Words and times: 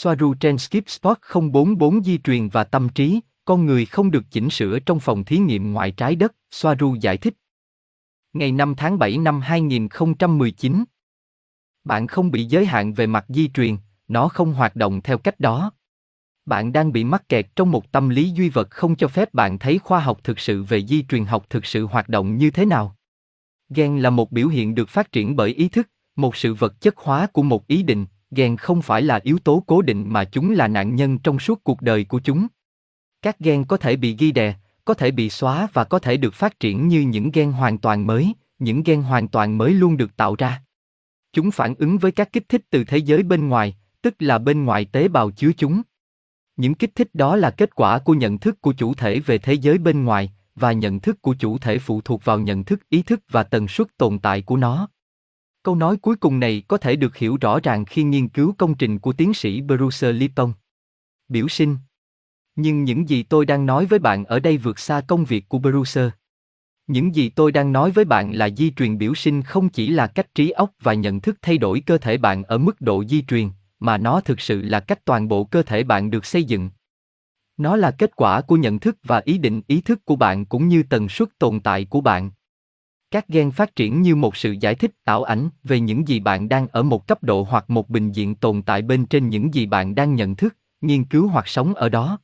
Soaru 0.00 0.34
trên 0.34 0.58
Skip 0.58 0.88
Spot 0.88 1.18
044 1.34 2.02
di 2.04 2.18
truyền 2.18 2.48
và 2.48 2.64
tâm 2.64 2.88
trí, 2.88 3.20
con 3.44 3.66
người 3.66 3.86
không 3.86 4.10
được 4.10 4.24
chỉnh 4.30 4.50
sửa 4.50 4.78
trong 4.78 5.00
phòng 5.00 5.24
thí 5.24 5.38
nghiệm 5.38 5.72
ngoài 5.72 5.90
trái 5.90 6.16
đất, 6.16 6.34
Soaru 6.50 6.94
giải 6.94 7.16
thích. 7.16 7.34
Ngày 8.32 8.52
5 8.52 8.74
tháng 8.76 8.98
7 8.98 9.18
năm 9.18 9.40
2019 9.40 10.84
Bạn 11.84 12.06
không 12.06 12.30
bị 12.30 12.44
giới 12.44 12.66
hạn 12.66 12.94
về 12.94 13.06
mặt 13.06 13.24
di 13.28 13.48
truyền, 13.48 13.76
nó 14.08 14.28
không 14.28 14.52
hoạt 14.52 14.76
động 14.76 15.00
theo 15.02 15.18
cách 15.18 15.40
đó. 15.40 15.72
Bạn 16.46 16.72
đang 16.72 16.92
bị 16.92 17.04
mắc 17.04 17.28
kẹt 17.28 17.46
trong 17.56 17.70
một 17.70 17.92
tâm 17.92 18.08
lý 18.08 18.30
duy 18.30 18.48
vật 18.48 18.70
không 18.70 18.96
cho 18.96 19.08
phép 19.08 19.34
bạn 19.34 19.58
thấy 19.58 19.78
khoa 19.78 20.00
học 20.00 20.20
thực 20.24 20.38
sự 20.38 20.62
về 20.62 20.86
di 20.86 21.02
truyền 21.02 21.24
học 21.24 21.46
thực 21.50 21.66
sự 21.66 21.86
hoạt 21.86 22.08
động 22.08 22.36
như 22.36 22.50
thế 22.50 22.64
nào. 22.64 22.96
Gen 23.68 23.98
là 23.98 24.10
một 24.10 24.32
biểu 24.32 24.48
hiện 24.48 24.74
được 24.74 24.88
phát 24.88 25.12
triển 25.12 25.36
bởi 25.36 25.50
ý 25.50 25.68
thức, 25.68 25.88
một 26.16 26.36
sự 26.36 26.54
vật 26.54 26.80
chất 26.80 26.96
hóa 26.96 27.26
của 27.26 27.42
một 27.42 27.66
ý 27.66 27.82
định, 27.82 28.06
Ghen 28.30 28.56
không 28.56 28.82
phải 28.82 29.02
là 29.02 29.20
yếu 29.22 29.38
tố 29.38 29.62
cố 29.66 29.82
định 29.82 30.04
mà 30.08 30.24
chúng 30.24 30.50
là 30.50 30.68
nạn 30.68 30.94
nhân 30.94 31.18
trong 31.18 31.38
suốt 31.38 31.64
cuộc 31.64 31.82
đời 31.82 32.04
của 32.04 32.20
chúng. 32.24 32.46
Các 33.22 33.38
gen 33.38 33.64
có 33.64 33.76
thể 33.76 33.96
bị 33.96 34.16
ghi 34.18 34.32
đè, 34.32 34.54
có 34.84 34.94
thể 34.94 35.10
bị 35.10 35.30
xóa 35.30 35.68
và 35.72 35.84
có 35.84 35.98
thể 35.98 36.16
được 36.16 36.34
phát 36.34 36.60
triển 36.60 36.88
như 36.88 37.00
những 37.00 37.30
gen 37.30 37.52
hoàn 37.52 37.78
toàn 37.78 38.06
mới, 38.06 38.32
những 38.58 38.82
gen 38.82 39.02
hoàn 39.02 39.28
toàn 39.28 39.58
mới 39.58 39.70
luôn 39.70 39.96
được 39.96 40.16
tạo 40.16 40.34
ra. 40.38 40.62
Chúng 41.32 41.50
phản 41.50 41.74
ứng 41.74 41.98
với 41.98 42.12
các 42.12 42.32
kích 42.32 42.48
thích 42.48 42.62
từ 42.70 42.84
thế 42.84 42.98
giới 42.98 43.22
bên 43.22 43.48
ngoài, 43.48 43.76
tức 44.02 44.14
là 44.18 44.38
bên 44.38 44.64
ngoài 44.64 44.84
tế 44.84 45.08
bào 45.08 45.30
chứa 45.30 45.50
chúng. 45.56 45.82
Những 46.56 46.74
kích 46.74 46.94
thích 46.94 47.08
đó 47.14 47.36
là 47.36 47.50
kết 47.50 47.74
quả 47.74 47.98
của 47.98 48.14
nhận 48.14 48.38
thức 48.38 48.60
của 48.60 48.72
chủ 48.72 48.94
thể 48.94 49.20
về 49.20 49.38
thế 49.38 49.52
giới 49.52 49.78
bên 49.78 50.04
ngoài, 50.04 50.32
và 50.54 50.72
nhận 50.72 51.00
thức 51.00 51.22
của 51.22 51.34
chủ 51.38 51.58
thể 51.58 51.78
phụ 51.78 52.00
thuộc 52.00 52.24
vào 52.24 52.38
nhận 52.38 52.64
thức 52.64 52.88
ý 52.88 53.02
thức 53.02 53.20
và 53.30 53.42
tần 53.42 53.68
suất 53.68 53.86
tồn 53.96 54.18
tại 54.18 54.42
của 54.42 54.56
nó. 54.56 54.88
Câu 55.62 55.74
nói 55.74 55.96
cuối 55.96 56.16
cùng 56.16 56.40
này 56.40 56.62
có 56.68 56.76
thể 56.76 56.96
được 56.96 57.16
hiểu 57.16 57.36
rõ 57.40 57.60
ràng 57.60 57.84
khi 57.84 58.02
nghiên 58.02 58.28
cứu 58.28 58.54
công 58.58 58.74
trình 58.74 58.98
của 58.98 59.12
tiến 59.12 59.34
sĩ 59.34 59.60
Bruce 59.60 60.12
Lipton. 60.12 60.52
Biểu 61.28 61.48
sinh 61.48 61.76
Nhưng 62.56 62.84
những 62.84 63.08
gì 63.08 63.22
tôi 63.22 63.46
đang 63.46 63.66
nói 63.66 63.86
với 63.86 63.98
bạn 63.98 64.24
ở 64.24 64.40
đây 64.40 64.56
vượt 64.56 64.78
xa 64.78 65.00
công 65.00 65.24
việc 65.24 65.48
của 65.48 65.58
Bruce. 65.58 66.10
Những 66.86 67.14
gì 67.14 67.28
tôi 67.28 67.52
đang 67.52 67.72
nói 67.72 67.90
với 67.90 68.04
bạn 68.04 68.32
là 68.32 68.48
di 68.50 68.70
truyền 68.70 68.98
biểu 68.98 69.14
sinh 69.14 69.42
không 69.42 69.68
chỉ 69.68 69.88
là 69.88 70.06
cách 70.06 70.34
trí 70.34 70.50
óc 70.50 70.70
và 70.80 70.94
nhận 70.94 71.20
thức 71.20 71.38
thay 71.42 71.58
đổi 71.58 71.80
cơ 71.80 71.98
thể 71.98 72.18
bạn 72.18 72.44
ở 72.44 72.58
mức 72.58 72.80
độ 72.80 73.04
di 73.04 73.22
truyền, 73.22 73.50
mà 73.80 73.98
nó 73.98 74.20
thực 74.20 74.40
sự 74.40 74.62
là 74.62 74.80
cách 74.80 75.04
toàn 75.04 75.28
bộ 75.28 75.44
cơ 75.44 75.62
thể 75.62 75.84
bạn 75.84 76.10
được 76.10 76.24
xây 76.24 76.44
dựng. 76.44 76.70
Nó 77.56 77.76
là 77.76 77.90
kết 77.90 78.16
quả 78.16 78.40
của 78.40 78.56
nhận 78.56 78.78
thức 78.78 78.96
và 79.02 79.22
ý 79.24 79.38
định 79.38 79.62
ý 79.66 79.80
thức 79.80 80.04
của 80.04 80.16
bạn 80.16 80.44
cũng 80.44 80.68
như 80.68 80.82
tần 80.82 81.08
suất 81.08 81.28
tồn 81.38 81.60
tại 81.60 81.84
của 81.84 82.00
bạn. 82.00 82.30
Các 83.10 83.28
gen 83.28 83.50
phát 83.50 83.76
triển 83.76 84.02
như 84.02 84.16
một 84.16 84.36
sự 84.36 84.54
giải 84.60 84.74
thích 84.74 84.90
ảo 85.04 85.22
ảnh 85.22 85.48
về 85.64 85.80
những 85.80 86.08
gì 86.08 86.20
bạn 86.20 86.48
đang 86.48 86.68
ở 86.68 86.82
một 86.82 87.06
cấp 87.06 87.22
độ 87.22 87.46
hoặc 87.50 87.70
một 87.70 87.88
bình 87.88 88.12
diện 88.12 88.34
tồn 88.34 88.62
tại 88.62 88.82
bên 88.82 89.06
trên 89.06 89.28
những 89.28 89.54
gì 89.54 89.66
bạn 89.66 89.94
đang 89.94 90.14
nhận 90.14 90.36
thức, 90.36 90.56
nghiên 90.80 91.04
cứu 91.04 91.28
hoặc 91.28 91.48
sống 91.48 91.74
ở 91.74 91.88
đó. 91.88 92.18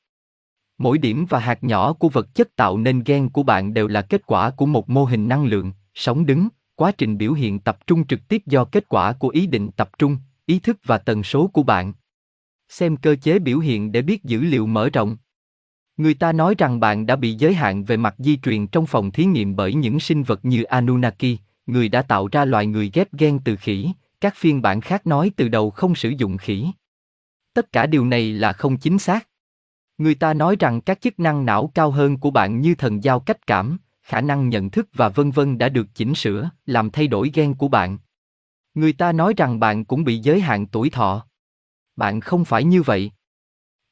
Mỗi 0.78 0.98
điểm 0.98 1.26
và 1.28 1.38
hạt 1.38 1.64
nhỏ 1.64 1.92
của 1.92 2.08
vật 2.08 2.34
chất 2.34 2.56
tạo 2.56 2.78
nên 2.78 3.02
gen 3.04 3.28
của 3.28 3.42
bạn 3.42 3.74
đều 3.74 3.88
là 3.88 4.02
kết 4.02 4.26
quả 4.26 4.50
của 4.50 4.66
một 4.66 4.91
mô 4.91 5.04
hình 5.04 5.28
năng 5.28 5.44
lượng, 5.44 5.72
sống 5.94 6.26
đứng, 6.26 6.48
quá 6.74 6.92
trình 6.92 7.19
biểu 7.19 7.32
hiện 7.32 7.58
tập 7.58 7.86
trung 7.86 8.06
trực 8.06 8.28
tiếp 8.28 8.42
do 8.46 8.64
kết 8.64 8.88
quả 8.88 9.12
của 9.12 9.28
ý 9.28 9.46
định 9.46 9.70
tập 9.76 9.91
trung, 9.98 10.16
ý 10.46 10.58
thức 10.58 10.78
và 10.84 10.98
tần 10.98 11.22
số 11.22 11.46
của 11.46 11.62
bạn. 11.62 11.92
Xem 12.69 12.96
cơ 12.96 13.16
chế 13.16 13.38
biểu 13.38 13.58
hiện 13.58 13.92
để 13.92 14.02
biết 14.02 14.24
dữ 14.24 14.41
liệu 14.41 14.66
mở 14.66 14.91
rộng. 14.91 15.16
Người 15.97 16.14
ta 16.14 16.33
nói 16.33 16.55
rằng 16.59 16.81
bạn 16.81 17.06
đã 17.06 17.17
bị 17.17 17.34
giới 17.34 17.55
hạn 17.55 17.84
về 17.84 17.97
mặt 17.97 18.14
di 18.19 18.37
truyền 18.37 18.67
trong 18.67 18.87
phòng 18.87 19.11
thí 19.11 19.25
nghiệm 19.25 19.56
bởi 19.56 19.75
những 19.75 20.00
sinh 20.00 20.23
vật 20.23 20.45
như 20.45 20.62
Anunnaki, 20.62 21.39
người 21.67 21.89
đã 21.89 22.03
tạo 22.03 22.28
ra 22.33 22.45
loài 22.45 22.67
người 22.67 22.91
ghép 22.95 23.12
gen 23.12 23.39
từ 23.45 23.56
khỉ, 23.56 23.92
các 24.20 24.34
phiên 24.37 24.62
bản 24.62 24.81
khác 24.81 25.06
nói 25.06 25.31
từ 25.37 25.48
đầu 25.48 25.70
không 25.70 25.95
sử 25.95 26.09
dụng 26.09 26.37
khỉ. 26.37 26.67
Tất 27.55 27.72
cả 27.72 27.87
điều 27.87 28.06
này 28.06 28.33
là 28.33 28.53
không 28.53 28.77
chính 28.77 28.98
xác. 28.98 29.28
Người 29.98 30.15
ta 30.15 30.34
nói 30.34 30.56
rằng 30.59 30.81
các 30.81 31.00
chức 31.00 31.20
năng 31.20 31.47
não 31.47 31.70
cao 31.75 31.91
hơn 31.91 32.19
của 32.19 32.31
bạn 32.31 32.61
như 32.61 32.75
thần 32.75 33.05
giao 33.05 33.20
cách 33.20 33.47
cảm, 33.47 33.78
khả 34.03 34.20
năng 34.20 34.48
nhận 34.48 34.70
thức 34.70 34.89
và 34.95 35.09
vân 35.09 35.31
vân 35.31 35.59
đã 35.59 35.69
được 35.69 35.87
chỉnh 35.94 36.15
sửa, 36.15 36.50
làm 36.66 36.91
thay 36.91 37.06
đổi 37.06 37.31
gen 37.34 37.54
của 37.54 37.69
bạn. 37.69 37.99
Người 38.75 38.93
ta 38.93 39.12
nói 39.12 39.34
rằng 39.37 39.60
bạn 39.60 39.84
cũng 39.84 40.04
bị 40.04 40.19
giới 40.19 40.41
hạn 40.41 40.66
tuổi 40.66 40.91
thọ. 40.91 41.27
Bạn 41.97 42.21
không 42.21 42.44
phải 42.44 42.65
như 42.65 42.83
vậy. 42.83 43.10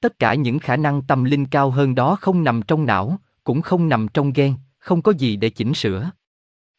Tất 0.02 0.18
cả 0.18 0.34
những 0.34 0.58
khả 0.58 0.76
năng 0.76 1.02
tâm 1.02 1.24
linh 1.24 1.46
cao 1.46 1.70
hơn 1.70 1.94
đó 1.94 2.16
không 2.20 2.44
nằm 2.44 2.62
trong 2.62 2.86
não, 2.86 3.18
cũng 3.44 3.62
không 3.62 3.88
nằm 3.88 4.08
trong 4.08 4.32
gen, 4.32 4.54
không 4.78 5.02
có 5.02 5.12
gì 5.12 5.36
để 5.36 5.50
chỉnh 5.50 5.74
sửa. 5.74 6.10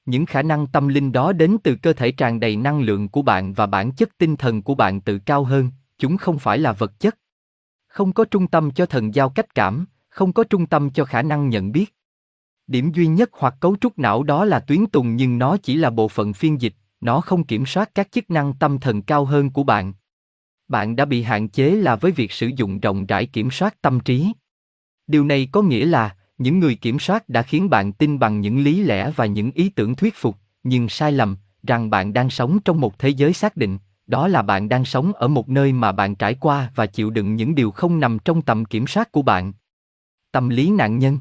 Những 0.06 0.26
khả 0.26 0.42
năng 0.42 0.68
tâm 0.68 0.88
linh 0.88 1.12
đó 1.12 1.34
đến 1.34 1.58
từ 1.64 1.76
cơ 1.76 1.94
thể 1.94 2.12
tràn 2.12 2.40
đầy 2.40 2.56
năng 2.56 2.82
lượng 2.82 3.10
của 3.10 3.22
bạn 3.22 3.54
và 3.54 3.66
bản 3.66 3.92
chất 3.92 4.10
tinh 4.18 4.36
thần 4.36 4.62
của 4.62 4.76
bạn 4.76 5.02
tự 5.02 5.20
cao 5.20 5.44
hơn, 5.44 5.72
chúng 5.98 6.18
không 6.18 6.40
phải 6.40 6.58
là 6.58 6.72
vật 6.72 7.00
chất. 7.00 7.18
Không 7.88 8.14
có 8.14 8.26
trung 8.26 8.48
tâm 8.48 8.72
cho 8.72 8.86
thần 8.86 9.16
giao 9.16 9.30
cách 9.30 9.56
cảm, 9.56 9.86
không 10.10 10.34
có 10.34 10.44
trung 10.44 10.66
tâm 10.66 10.90
cho 10.90 11.06
khả 11.06 11.22
năng 11.22 11.50
nhận 11.50 11.72
biết. 11.72 11.96
Điểm 12.68 12.92
duy 12.92 13.08
nhất 13.08 13.30
hoặc 13.34 13.56
cấu 13.60 13.76
trúc 13.82 14.00
não 14.00 14.24
đó 14.24 14.46
là 14.46 14.60
tuyến 14.60 14.86
tùng 14.86 15.16
nhưng 15.16 15.38
nó 15.38 15.58
chỉ 15.58 15.76
là 15.76 15.90
bộ 15.90 16.08
phận 16.08 16.34
phiên 16.34 16.62
dịch, 16.62 16.74
nó 17.02 17.22
không 17.22 17.44
kiểm 17.44 17.66
soát 17.66 17.96
các 17.96 18.12
chức 18.12 18.32
năng 18.32 18.54
tâm 18.54 18.80
thần 18.80 19.02
cao 19.02 19.26
hơn 19.26 19.50
của 19.50 19.64
bạn 19.64 19.94
bạn 20.68 20.96
đã 20.96 21.06
bị 21.06 21.22
hạn 21.22 21.50
chế 21.50 21.72
là 21.76 21.96
với 21.96 22.12
việc 22.12 22.32
sử 22.32 22.50
dụng 22.56 22.80
rộng 22.80 23.06
rãi 23.06 23.26
kiểm 23.26 23.52
soát 23.52 23.82
tâm 23.82 24.00
trí. 24.00 24.32
Điều 25.08 25.26
này 25.26 25.48
có 25.52 25.62
nghĩa 25.62 25.86
là, 25.86 26.16
những 26.38 26.60
người 26.60 26.76
kiểm 26.76 27.00
soát 27.00 27.30
đã 27.30 27.42
khiến 27.42 27.70
bạn 27.70 27.94
tin 27.94 28.20
bằng 28.20 28.42
những 28.42 28.64
lý 28.64 28.84
lẽ 28.84 29.12
và 29.16 29.26
những 29.26 29.52
ý 29.52 29.70
tưởng 29.70 29.96
thuyết 29.96 30.16
phục, 30.16 30.38
nhưng 30.64 30.90
sai 30.90 31.12
lầm, 31.12 31.38
rằng 31.64 31.90
bạn 31.90 32.14
đang 32.14 32.30
sống 32.30 32.60
trong 32.66 32.82
một 32.82 33.00
thế 33.00 33.10
giới 33.10 33.34
xác 33.34 33.58
định, 33.58 33.78
đó 34.08 34.28
là 34.28 34.42
bạn 34.42 34.70
đang 34.70 34.86
sống 34.86 35.14
ở 35.14 35.28
một 35.28 35.50
nơi 35.50 35.74
mà 35.74 35.92
bạn 35.92 36.16
trải 36.16 36.36
qua 36.40 36.72
và 36.76 36.86
chịu 36.86 37.10
đựng 37.10 37.36
những 37.36 37.56
điều 37.56 37.72
không 37.72 38.00
nằm 38.00 38.20
trong 38.20 38.42
tầm 38.42 38.66
kiểm 38.66 38.88
soát 38.88 39.12
của 39.12 39.22
bạn. 39.22 39.54
Tâm 40.32 40.50
lý 40.50 40.70
nạn 40.70 41.00
nhân. 41.00 41.20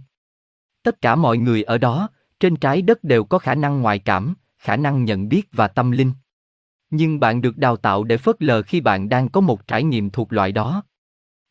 Tất 0.82 1.00
cả 1.00 1.16
mọi 1.16 1.38
người 1.38 1.62
ở 1.62 1.78
đó, 1.78 2.08
trên 2.40 2.56
trái 2.56 2.82
đất 2.82 3.04
đều 3.04 3.24
có 3.24 3.38
khả 3.38 3.54
năng 3.54 3.82
ngoại 3.82 3.98
cảm, 3.98 4.34
khả 4.58 4.76
năng 4.76 5.04
nhận 5.04 5.28
biết 5.28 5.48
và 5.52 5.68
tâm 5.68 5.90
linh 5.90 6.12
nhưng 6.92 7.20
bạn 7.20 7.40
được 7.40 7.58
đào 7.58 7.76
tạo 7.76 8.04
để 8.04 8.16
phớt 8.16 8.42
lờ 8.42 8.62
khi 8.62 8.80
bạn 8.80 9.08
đang 9.08 9.28
có 9.28 9.40
một 9.40 9.66
trải 9.66 9.84
nghiệm 9.84 10.10
thuộc 10.10 10.32
loại 10.32 10.52
đó. 10.52 10.82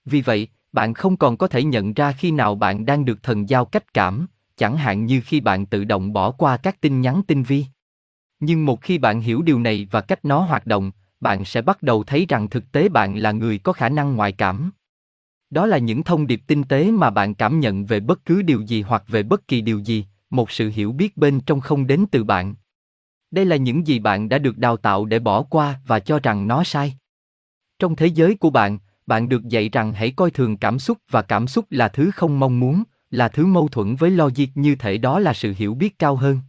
Vì 0.05 0.21
vậy, 0.21 0.47
bạn 0.71 0.93
không 0.93 1.17
còn 1.17 1.37
có 1.37 1.47
thể 1.47 1.63
nhận 1.63 1.93
ra 1.93 2.11
khi 2.11 2.31
nào 2.31 2.55
bạn 2.55 2.85
đang 2.85 3.05
được 3.05 3.23
thần 3.23 3.49
giao 3.49 3.65
cách 3.65 3.93
cảm, 3.93 4.27
chẳng 4.57 4.77
hạn 4.77 5.05
như 5.05 5.21
khi 5.25 5.39
bạn 5.39 5.65
tự 5.65 5.83
động 5.83 6.13
bỏ 6.13 6.31
qua 6.31 6.57
các 6.57 6.81
tin 6.81 7.01
nhắn 7.01 7.21
tinh 7.27 7.43
vi. 7.43 7.65
Nhưng 8.39 8.65
một 8.65 8.81
khi 8.81 8.97
bạn 8.97 9.21
hiểu 9.21 9.41
điều 9.41 9.59
này 9.59 9.87
và 9.91 10.01
cách 10.01 10.25
nó 10.25 10.39
hoạt 10.39 10.67
động, 10.67 10.91
bạn 11.19 11.45
sẽ 11.45 11.61
bắt 11.61 11.83
đầu 11.83 12.03
thấy 12.03 12.25
rằng 12.29 12.49
thực 12.49 12.71
tế 12.71 12.89
bạn 12.89 13.17
là 13.17 13.31
người 13.31 13.57
có 13.57 13.73
khả 13.73 13.89
năng 13.89 14.15
ngoại 14.15 14.31
cảm. 14.31 14.71
Đó 15.49 15.65
là 15.65 15.77
những 15.77 16.03
thông 16.03 16.27
điệp 16.27 16.41
tinh 16.47 16.63
tế 16.63 16.91
mà 16.91 17.09
bạn 17.09 17.33
cảm 17.33 17.59
nhận 17.59 17.85
về 17.85 17.99
bất 17.99 18.25
cứ 18.25 18.41
điều 18.41 18.61
gì 18.61 18.81
hoặc 18.81 19.03
về 19.07 19.23
bất 19.23 19.47
kỳ 19.47 19.61
điều 19.61 19.79
gì, 19.79 20.05
một 20.29 20.51
sự 20.51 20.71
hiểu 20.75 20.91
biết 20.91 21.17
bên 21.17 21.39
trong 21.39 21.61
không 21.61 21.87
đến 21.87 22.05
từ 22.11 22.23
bạn 22.23 22.55
đây 23.31 23.45
là 23.45 23.55
những 23.55 23.87
gì 23.87 23.99
bạn 23.99 24.29
đã 24.29 24.37
được 24.37 24.57
đào 24.57 24.77
tạo 24.77 25.05
để 25.05 25.19
bỏ 25.19 25.41
qua 25.43 25.79
và 25.87 25.99
cho 25.99 26.19
rằng 26.19 26.47
nó 26.47 26.63
sai. 26.63 26.93
Trong 27.79 27.95
thế 27.95 28.07
giới 28.07 28.35
của 28.35 28.49
bạn 28.49 28.77
bạn 29.05 29.29
được 29.29 29.47
dạy 29.47 29.69
rằng 29.69 29.93
hãy 29.93 30.11
coi 30.11 30.31
thường 30.31 30.57
cảm 30.57 30.79
xúc 30.79 30.97
và 31.09 31.21
cảm 31.21 31.47
xúc 31.47 31.65
là 31.69 31.87
thứ 31.87 32.11
không 32.11 32.39
mong 32.39 32.59
muốn, 32.59 32.83
là 33.09 33.27
thứ 33.27 33.45
mâu 33.45 33.67
thuẫn 33.67 33.95
với 33.95 34.09
logic 34.09 34.47
như 34.55 34.75
thể 34.75 34.97
đó 34.97 35.19
là 35.19 35.33
sự 35.33 35.53
hiểu 35.57 35.73
biết 35.73 35.99
cao 35.99 36.15
hơn. 36.15 36.39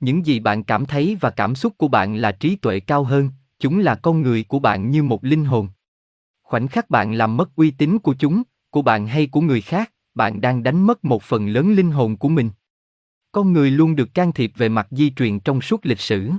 Những 0.00 0.26
gì 0.26 0.40
bạn 0.40 0.64
cảm 0.64 0.86
thấy 0.86 1.16
và 1.20 1.30
cảm 1.30 1.54
xúc 1.54 1.72
của 1.78 1.88
bạn 1.88 2.16
là 2.16 2.32
trí 2.32 2.56
tuệ 2.56 2.80
cao 2.80 3.04
hơn, 3.04 3.30
chúng 3.58 3.78
là 3.78 3.94
con 3.94 4.22
người 4.22 4.44
của 4.44 4.58
bạn 4.58 4.90
như 4.90 5.02
một 5.02 5.24
linh 5.24 5.44
hồn. 5.44 5.68
Khoảnh 6.42 6.68
khắc 6.68 6.90
bạn 6.90 7.12
làm 7.12 7.36
mất 7.36 7.56
uy 7.56 7.70
tín 7.70 7.98
của 7.98 8.14
chúng, 8.18 8.42
của 8.70 8.82
bạn 8.82 9.06
hay 9.06 9.26
của 9.26 9.40
người 9.40 9.60
khác, 9.60 9.92
bạn 10.14 10.40
đang 10.40 10.62
đánh 10.62 10.82
mất 10.82 11.04
một 11.04 11.22
phần 11.22 11.48
lớn 11.48 11.74
linh 11.74 11.90
hồn 11.90 12.16
của 12.16 12.28
mình 12.28 12.50
con 13.34 13.52
người 13.52 13.70
luôn 13.70 13.96
được 13.96 14.14
can 14.14 14.32
thiệp 14.32 14.52
về 14.56 14.68
mặt 14.68 14.86
di 14.90 15.10
truyền 15.10 15.40
trong 15.40 15.60
suốt 15.60 15.86
lịch 15.86 16.00
sử. 16.00 16.30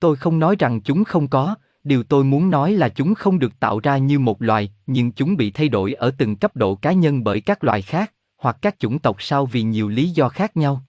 Tôi 0.00 0.16
không 0.16 0.38
nói 0.38 0.56
rằng 0.58 0.80
chúng 0.80 1.04
không 1.04 1.28
có, 1.28 1.54
điều 1.84 2.02
tôi 2.02 2.24
muốn 2.24 2.50
nói 2.50 2.72
là 2.72 2.88
chúng 2.88 3.14
không 3.14 3.38
được 3.38 3.60
tạo 3.60 3.80
ra 3.80 3.98
như 3.98 4.18
một 4.18 4.42
loài, 4.42 4.72
nhưng 4.86 5.12
chúng 5.12 5.36
bị 5.36 5.50
thay 5.50 5.68
đổi 5.68 5.92
ở 5.92 6.10
từng 6.18 6.36
cấp 6.36 6.56
độ 6.56 6.74
cá 6.74 6.92
nhân 6.92 7.24
bởi 7.24 7.40
các 7.40 7.64
loài 7.64 7.82
khác, 7.82 8.12
hoặc 8.36 8.56
các 8.62 8.78
chủng 8.78 8.98
tộc 8.98 9.16
sau 9.18 9.46
vì 9.46 9.62
nhiều 9.62 9.88
lý 9.88 10.10
do 10.10 10.28
khác 10.28 10.56
nhau. 10.56 10.82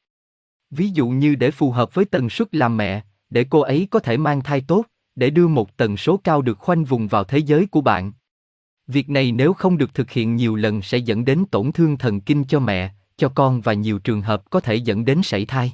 Ví 0.69 0.89
dụ 0.89 1.09
như 1.09 1.35
để 1.35 1.51
phù 1.51 1.71
hợp 1.71 1.93
với 1.93 2.05
tần 2.05 2.29
suất 2.29 2.55
làm 2.55 2.77
mẹ, 2.77 3.01
để 3.29 3.45
cô 3.49 3.59
ấy 3.59 3.87
có 3.91 3.99
thể 3.99 4.17
mang 4.17 4.41
thai 4.41 4.61
tốt, 4.61 4.85
để 5.15 5.29
đưa 5.29 5.47
một 5.47 5.77
tần 5.77 5.97
số 5.97 6.17
cao 6.23 6.41
được 6.41 6.59
khoanh 6.59 6.83
vùng 6.83 7.07
vào 7.07 7.23
thế 7.23 7.37
giới 7.37 7.65
của 7.65 7.81
bạn. 7.81 8.11
Việc 8.87 9.09
này 9.09 9.31
nếu 9.31 9.53
không 9.53 9.77
được 9.77 9.93
thực 9.93 10.11
hiện 10.11 10.35
nhiều 10.35 10.55
lần 10.55 10.81
sẽ 10.81 10.97
dẫn 10.97 11.25
đến 11.25 11.45
tổn 11.51 11.71
thương 11.71 11.97
thần 11.97 12.21
kinh 12.21 12.43
cho 12.43 12.59
mẹ, 12.59 12.93
cho 13.21 13.29
con 13.29 13.61
và 13.61 13.73
nhiều 13.73 13.99
trường 13.99 14.21
hợp 14.21 14.49
có 14.49 14.59
thể 14.59 14.75
dẫn 14.75 15.05
đến 15.05 15.21
sảy 15.23 15.45
thai. 15.45 15.73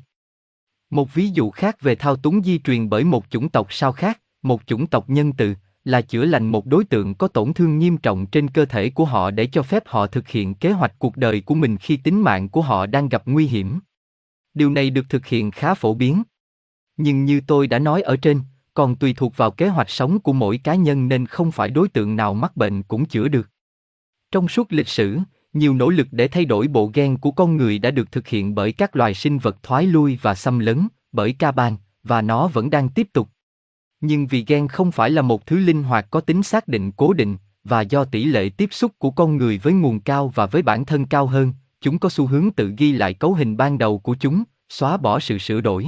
Một 0.90 1.14
ví 1.14 1.30
dụ 1.30 1.52
khác 1.52 1.82
về 1.82 1.96
thao 1.96 2.16
túng 2.16 2.44
di 2.44 2.60
truyền 2.60 2.90
bởi 2.90 3.04
một 3.04 3.26
chủng 3.30 3.50
tộc 3.50 3.68
sao 3.74 3.92
khác, 3.92 4.22
một 4.42 4.62
chủng 4.66 4.88
tộc 4.88 5.10
nhân 5.10 5.34
từ, 5.34 5.56
là 5.84 6.02
chữa 6.02 6.26
lành 6.26 6.48
một 6.48 6.66
đối 6.66 6.86
tượng 6.86 7.16
có 7.16 7.28
tổn 7.28 7.54
thương 7.54 7.80
nghiêm 7.80 7.98
trọng 7.98 8.26
trên 8.26 8.48
cơ 8.48 8.66
thể 8.66 8.90
của 8.90 9.06
họ 9.06 9.32
để 9.32 9.48
cho 9.52 9.64
phép 9.64 9.84
họ 9.86 10.08
thực 10.08 10.28
hiện 10.28 10.54
kế 10.54 10.72
hoạch 10.72 11.00
cuộc 11.00 11.18
đời 11.18 11.42
của 11.42 11.56
mình 11.56 11.78
khi 11.78 11.98
tính 11.98 12.22
mạng 12.22 12.50
của 12.50 12.62
họ 12.62 12.86
đang 12.86 13.10
gặp 13.10 13.24
nguy 13.26 13.48
hiểm. 13.48 13.80
Điều 14.54 14.70
này 14.70 14.90
được 14.90 15.06
thực 15.10 15.26
hiện 15.26 15.52
khá 15.52 15.74
phổ 15.74 15.94
biến. 15.94 16.24
Nhưng 16.98 17.26
như 17.26 17.42
tôi 17.48 17.68
đã 17.68 17.80
nói 17.80 18.02
ở 18.02 18.18
trên, 18.18 18.42
còn 18.74 18.96
tùy 18.96 19.14
thuộc 19.14 19.38
vào 19.38 19.52
kế 19.52 19.68
hoạch 19.68 19.90
sống 19.90 20.20
của 20.20 20.34
mỗi 20.34 20.58
cá 20.58 20.76
nhân 20.76 21.08
nên 21.08 21.26
không 21.26 21.52
phải 21.52 21.70
đối 21.70 21.90
tượng 21.90 22.16
nào 22.16 22.34
mắc 22.34 22.58
bệnh 22.58 22.84
cũng 22.84 23.06
chữa 23.06 23.28
được. 23.28 23.50
Trong 24.32 24.48
suốt 24.48 24.74
lịch 24.74 24.88
sử, 24.88 25.20
nhiều 25.58 25.74
nỗ 25.74 25.90
lực 25.90 26.08
để 26.12 26.28
thay 26.28 26.46
đổi 26.46 26.68
bộ 26.68 26.92
gen 26.94 27.18
của 27.18 27.32
con 27.32 27.58
người 27.58 27.80
đã 27.80 27.92
được 27.92 28.12
thực 28.12 28.28
hiện 28.28 28.56
bởi 28.56 28.72
các 28.72 28.96
loài 28.96 29.14
sinh 29.14 29.38
vật 29.38 29.64
thoái 29.64 29.86
lui 29.86 30.20
và 30.22 30.36
xâm 30.36 30.60
lấn, 30.60 30.88
bởi 31.12 31.34
ca 31.40 31.52
ban, 31.52 31.78
và 32.04 32.22
nó 32.22 32.48
vẫn 32.48 32.70
đang 32.70 32.90
tiếp 32.90 33.08
tục. 33.14 33.30
Nhưng 34.02 34.28
vì 34.28 34.46
gen 34.48 34.68
không 34.68 34.92
phải 34.92 35.10
là 35.10 35.22
một 35.22 35.46
thứ 35.46 35.60
linh 35.60 35.84
hoạt 35.84 36.08
có 36.12 36.22
tính 36.22 36.44
xác 36.44 36.68
định 36.68 36.92
cố 36.92 37.14
định, 37.14 37.38
và 37.64 37.82
do 37.82 38.06
tỷ 38.06 38.24
lệ 38.24 38.50
tiếp 38.50 38.70
xúc 38.72 38.92
của 38.98 39.12
con 39.12 39.38
người 39.38 39.58
với 39.58 39.74
nguồn 39.74 40.00
cao 40.00 40.28
và 40.36 40.46
với 40.46 40.62
bản 40.62 40.86
thân 40.86 41.06
cao 41.06 41.28
hơn, 41.28 41.54
chúng 41.82 42.00
có 42.00 42.10
xu 42.10 42.28
hướng 42.28 42.52
tự 42.52 42.74
ghi 42.78 42.92
lại 42.92 43.14
cấu 43.14 43.34
hình 43.34 43.58
ban 43.58 43.78
đầu 43.78 44.00
của 44.00 44.16
chúng, 44.20 44.44
xóa 44.70 44.98
bỏ 44.98 45.20
sự 45.20 45.38
sửa 45.38 45.62
đổi. 45.62 45.88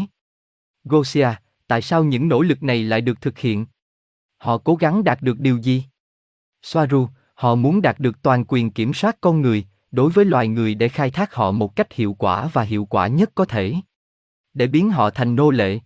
Gosia, 0.83 1.30
tại 1.68 1.81
sao 1.81 2.04
những 2.04 2.27
nỗ 2.27 2.42
lực 2.42 2.63
này 2.63 2.83
lại 2.83 3.01
được 3.01 3.21
thực 3.21 3.39
hiện? 3.39 3.66
Họ 4.38 4.57
cố 4.57 4.75
gắng 4.75 5.04
đạt 5.04 5.21
được 5.21 5.39
điều 5.39 5.57
gì? 5.57 5.83
Soaru, 6.62 7.07
họ 7.40 7.56
muốn 7.56 7.82
đạt 7.82 8.00
được 8.00 8.22
toàn 8.22 8.46
quyền 8.48 8.72
kiểm 8.72 8.94
soát 8.94 9.18
con 9.22 9.42
người, 9.42 9.66
đối 9.92 10.12
với 10.12 10.26
loài 10.26 10.48
người 10.48 10.76
để 10.76 10.90
khai 10.90 11.12
thác 11.12 11.34
họ 11.34 11.52
một 11.52 11.76
cách 11.76 11.94
hiệu 11.94 12.14
quả 12.14 12.50
và 12.54 12.62
hiệu 12.62 12.86
quả 12.86 13.08
nhất 13.08 13.32
có 13.36 13.46
thể. 13.46 13.76
Để 14.54 14.68
biến 14.68 14.90
họ 14.90 15.10
thành 15.10 15.36
nô 15.36 15.52
lệ. 15.52 15.80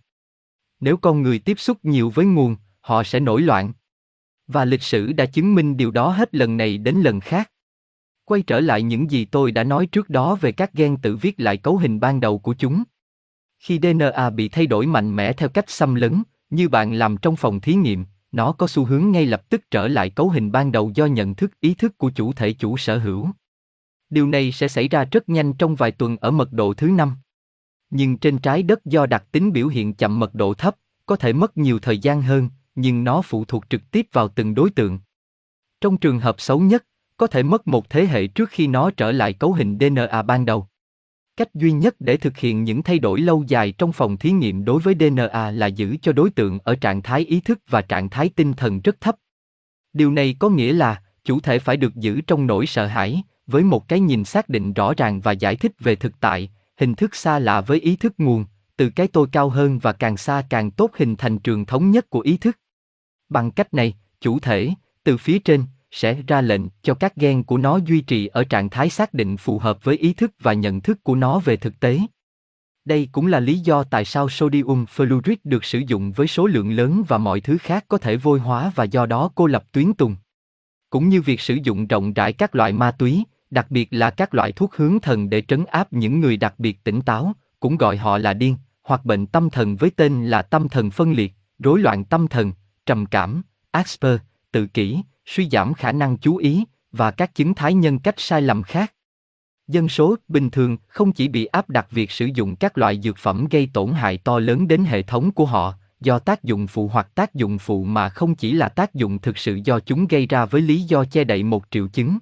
Nếu 0.80 0.96
con 0.96 1.22
người 1.22 1.38
tiếp 1.38 1.58
xúc 1.58 1.78
nhiều 1.82 2.10
với 2.10 2.26
nguồn, 2.26 2.56
họ 2.80 3.02
sẽ 3.02 3.20
nổi 3.20 3.42
loạn. 3.42 3.72
Và 4.46 4.64
lịch 4.64 4.82
sử 4.82 5.12
đã 5.12 5.26
chứng 5.26 5.54
minh 5.54 5.76
điều 5.76 5.90
đó 5.90 6.08
hết 6.08 6.34
lần 6.34 6.56
này 6.56 6.78
đến 6.78 6.96
lần 6.96 7.20
khác. 7.20 7.50
Quay 8.24 8.42
trở 8.42 8.60
lại 8.60 8.82
những 8.82 9.10
gì 9.10 9.24
tôi 9.24 9.52
đã 9.52 9.64
nói 9.64 9.86
trước 9.86 10.10
đó 10.10 10.34
về 10.34 10.52
các 10.52 10.72
gen 10.72 10.96
tự 10.96 11.16
viết 11.16 11.40
lại 11.40 11.56
cấu 11.56 11.76
hình 11.76 12.00
ban 12.00 12.20
đầu 12.20 12.38
của 12.38 12.54
chúng. 12.54 12.82
Khi 13.58 13.78
DNA 13.82 14.30
bị 14.30 14.48
thay 14.48 14.66
đổi 14.66 14.86
mạnh 14.86 15.16
mẽ 15.16 15.32
theo 15.32 15.48
cách 15.48 15.70
xâm 15.70 15.94
lấn, 15.94 16.22
như 16.50 16.68
bạn 16.68 16.92
làm 16.92 17.16
trong 17.16 17.36
phòng 17.36 17.60
thí 17.60 17.74
nghiệm, 17.74 18.04
nó 18.34 18.52
có 18.52 18.66
xu 18.66 18.84
hướng 18.84 19.12
ngay 19.12 19.26
lập 19.26 19.48
tức 19.48 19.70
trở 19.70 19.88
lại 19.88 20.10
cấu 20.10 20.30
hình 20.30 20.52
ban 20.52 20.72
đầu 20.72 20.92
do 20.94 21.06
nhận 21.06 21.34
thức 21.34 21.60
ý 21.60 21.74
thức 21.74 21.98
của 21.98 22.10
chủ 22.10 22.32
thể 22.32 22.52
chủ 22.52 22.76
sở 22.76 22.98
hữu. 22.98 23.28
Điều 24.10 24.26
này 24.26 24.52
sẽ 24.52 24.68
xảy 24.68 24.88
ra 24.88 25.04
rất 25.04 25.28
nhanh 25.28 25.52
trong 25.52 25.74
vài 25.74 25.90
tuần 25.90 26.16
ở 26.16 26.30
mật 26.30 26.52
độ 26.52 26.74
thứ 26.74 26.86
năm. 26.86 27.16
Nhưng 27.90 28.18
trên 28.18 28.38
trái 28.38 28.62
đất 28.62 28.84
do 28.84 29.06
đặc 29.06 29.24
tính 29.32 29.52
biểu 29.52 29.68
hiện 29.68 29.94
chậm 29.94 30.18
mật 30.18 30.34
độ 30.34 30.54
thấp, 30.54 30.76
có 31.06 31.16
thể 31.16 31.32
mất 31.32 31.56
nhiều 31.56 31.78
thời 31.78 31.98
gian 31.98 32.22
hơn, 32.22 32.48
nhưng 32.74 33.04
nó 33.04 33.22
phụ 33.22 33.44
thuộc 33.44 33.64
trực 33.70 33.90
tiếp 33.90 34.06
vào 34.12 34.28
từng 34.28 34.54
đối 34.54 34.70
tượng. 34.70 34.98
Trong 35.80 35.96
trường 35.96 36.18
hợp 36.18 36.40
xấu 36.40 36.60
nhất, 36.60 36.84
có 37.16 37.26
thể 37.26 37.42
mất 37.42 37.68
một 37.68 37.90
thế 37.90 38.06
hệ 38.06 38.26
trước 38.26 38.50
khi 38.50 38.66
nó 38.66 38.90
trở 38.90 39.12
lại 39.12 39.32
cấu 39.32 39.52
hình 39.52 39.78
DNA 39.78 40.22
ban 40.22 40.44
đầu. 40.44 40.68
Cách 41.36 41.54
duy 41.54 41.72
nhất 41.72 41.94
để 41.98 42.16
thực 42.16 42.36
hiện 42.36 42.64
những 42.64 42.82
thay 42.82 42.98
đổi 42.98 43.20
lâu 43.20 43.44
dài 43.48 43.72
trong 43.72 43.92
phòng 43.92 44.16
thí 44.16 44.30
nghiệm 44.30 44.64
đối 44.64 44.80
với 44.80 44.94
DNA 45.00 45.50
là 45.50 45.66
giữ 45.66 45.96
cho 46.02 46.12
đối 46.12 46.30
tượng 46.30 46.58
ở 46.64 46.74
trạng 46.74 47.02
thái 47.02 47.20
ý 47.20 47.40
thức 47.40 47.58
và 47.68 47.82
trạng 47.82 48.10
thái 48.10 48.28
tinh 48.28 48.52
thần 48.52 48.80
rất 48.80 49.00
thấp. 49.00 49.16
Điều 49.92 50.10
này 50.10 50.36
có 50.38 50.48
nghĩa 50.48 50.72
là 50.72 51.02
chủ 51.24 51.40
thể 51.40 51.58
phải 51.58 51.76
được 51.76 51.94
giữ 51.94 52.20
trong 52.20 52.46
nỗi 52.46 52.66
sợ 52.66 52.86
hãi, 52.86 53.22
với 53.46 53.62
một 53.62 53.88
cái 53.88 54.00
nhìn 54.00 54.24
xác 54.24 54.48
định 54.48 54.72
rõ 54.72 54.94
ràng 54.96 55.20
và 55.20 55.32
giải 55.32 55.56
thích 55.56 55.72
về 55.80 55.96
thực 55.96 56.20
tại, 56.20 56.50
hình 56.76 56.94
thức 56.94 57.14
xa 57.14 57.38
lạ 57.38 57.60
với 57.60 57.80
ý 57.80 57.96
thức 57.96 58.14
nguồn, 58.18 58.44
từ 58.76 58.90
cái 58.90 59.08
tôi 59.08 59.26
cao 59.32 59.48
hơn 59.48 59.78
và 59.78 59.92
càng 59.92 60.16
xa 60.16 60.42
càng 60.50 60.70
tốt 60.70 60.90
hình 60.96 61.16
thành 61.16 61.38
trường 61.38 61.64
thống 61.64 61.90
nhất 61.90 62.10
của 62.10 62.20
ý 62.20 62.36
thức. 62.36 62.58
Bằng 63.28 63.50
cách 63.50 63.74
này, 63.74 63.94
chủ 64.20 64.38
thể, 64.38 64.70
từ 65.04 65.16
phía 65.16 65.38
trên, 65.38 65.64
sẽ 65.94 66.22
ra 66.26 66.40
lệnh 66.40 66.62
cho 66.82 66.94
các 66.94 67.16
gen 67.16 67.42
của 67.42 67.58
nó 67.58 67.76
duy 67.76 68.00
trì 68.00 68.26
ở 68.26 68.44
trạng 68.44 68.70
thái 68.70 68.90
xác 68.90 69.14
định 69.14 69.36
phù 69.36 69.58
hợp 69.58 69.84
với 69.84 69.96
ý 69.96 70.12
thức 70.12 70.32
và 70.40 70.52
nhận 70.52 70.80
thức 70.80 71.04
của 71.04 71.14
nó 71.14 71.38
về 71.38 71.56
thực 71.56 71.80
tế. 71.80 72.00
Đây 72.84 73.08
cũng 73.12 73.26
là 73.26 73.40
lý 73.40 73.58
do 73.58 73.84
tại 73.84 74.04
sao 74.04 74.28
sodium 74.28 74.84
fluoride 74.96 75.36
được 75.44 75.64
sử 75.64 75.78
dụng 75.78 76.12
với 76.12 76.26
số 76.26 76.46
lượng 76.46 76.72
lớn 76.72 77.02
và 77.08 77.18
mọi 77.18 77.40
thứ 77.40 77.58
khác 77.58 77.84
có 77.88 77.98
thể 77.98 78.16
vôi 78.16 78.38
hóa 78.38 78.72
và 78.74 78.84
do 78.84 79.06
đó 79.06 79.30
cô 79.34 79.46
lập 79.46 79.64
tuyến 79.72 79.94
tùng. 79.94 80.16
Cũng 80.90 81.08
như 81.08 81.22
việc 81.22 81.40
sử 81.40 81.54
dụng 81.54 81.86
rộng 81.86 82.12
rãi 82.12 82.32
các 82.32 82.54
loại 82.54 82.72
ma 82.72 82.90
túy, 82.90 83.24
đặc 83.50 83.70
biệt 83.70 83.88
là 83.90 84.10
các 84.10 84.34
loại 84.34 84.52
thuốc 84.52 84.74
hướng 84.74 85.00
thần 85.00 85.30
để 85.30 85.42
trấn 85.42 85.64
áp 85.64 85.92
những 85.92 86.20
người 86.20 86.36
đặc 86.36 86.54
biệt 86.58 86.84
tỉnh 86.84 87.00
táo, 87.00 87.32
cũng 87.60 87.76
gọi 87.76 87.96
họ 87.96 88.18
là 88.18 88.34
điên, 88.34 88.56
hoặc 88.82 89.04
bệnh 89.04 89.26
tâm 89.26 89.50
thần 89.50 89.76
với 89.76 89.90
tên 89.90 90.26
là 90.26 90.42
tâm 90.42 90.68
thần 90.68 90.90
phân 90.90 91.12
liệt, 91.12 91.32
rối 91.58 91.80
loạn 91.80 92.04
tâm 92.04 92.28
thần, 92.28 92.52
trầm 92.86 93.06
cảm, 93.06 93.42
Asper, 93.70 94.18
tự 94.52 94.66
kỷ, 94.66 94.98
suy 95.26 95.48
giảm 95.48 95.74
khả 95.74 95.92
năng 95.92 96.16
chú 96.16 96.36
ý 96.36 96.64
và 96.92 97.10
các 97.10 97.34
chứng 97.34 97.54
thái 97.54 97.74
nhân 97.74 97.98
cách 97.98 98.14
sai 98.18 98.42
lầm 98.42 98.62
khác. 98.62 98.94
Dân 99.68 99.88
số 99.88 100.16
bình 100.28 100.50
thường 100.50 100.76
không 100.88 101.12
chỉ 101.12 101.28
bị 101.28 101.44
áp 101.44 101.70
đặt 101.70 101.86
việc 101.90 102.10
sử 102.10 102.26
dụng 102.34 102.56
các 102.56 102.78
loại 102.78 103.00
dược 103.00 103.18
phẩm 103.18 103.46
gây 103.50 103.68
tổn 103.72 103.92
hại 103.92 104.18
to 104.18 104.38
lớn 104.38 104.68
đến 104.68 104.84
hệ 104.84 105.02
thống 105.02 105.30
của 105.30 105.46
họ, 105.46 105.74
do 106.00 106.18
tác 106.18 106.44
dụng 106.44 106.66
phụ 106.66 106.88
hoặc 106.88 107.14
tác 107.14 107.34
dụng 107.34 107.58
phụ 107.58 107.84
mà 107.84 108.08
không 108.08 108.34
chỉ 108.34 108.52
là 108.52 108.68
tác 108.68 108.94
dụng 108.94 109.18
thực 109.18 109.38
sự 109.38 109.60
do 109.64 109.80
chúng 109.80 110.06
gây 110.06 110.26
ra 110.26 110.44
với 110.44 110.60
lý 110.60 110.80
do 110.80 111.04
che 111.04 111.24
đậy 111.24 111.42
một 111.42 111.64
triệu 111.70 111.88
chứng. 111.88 112.18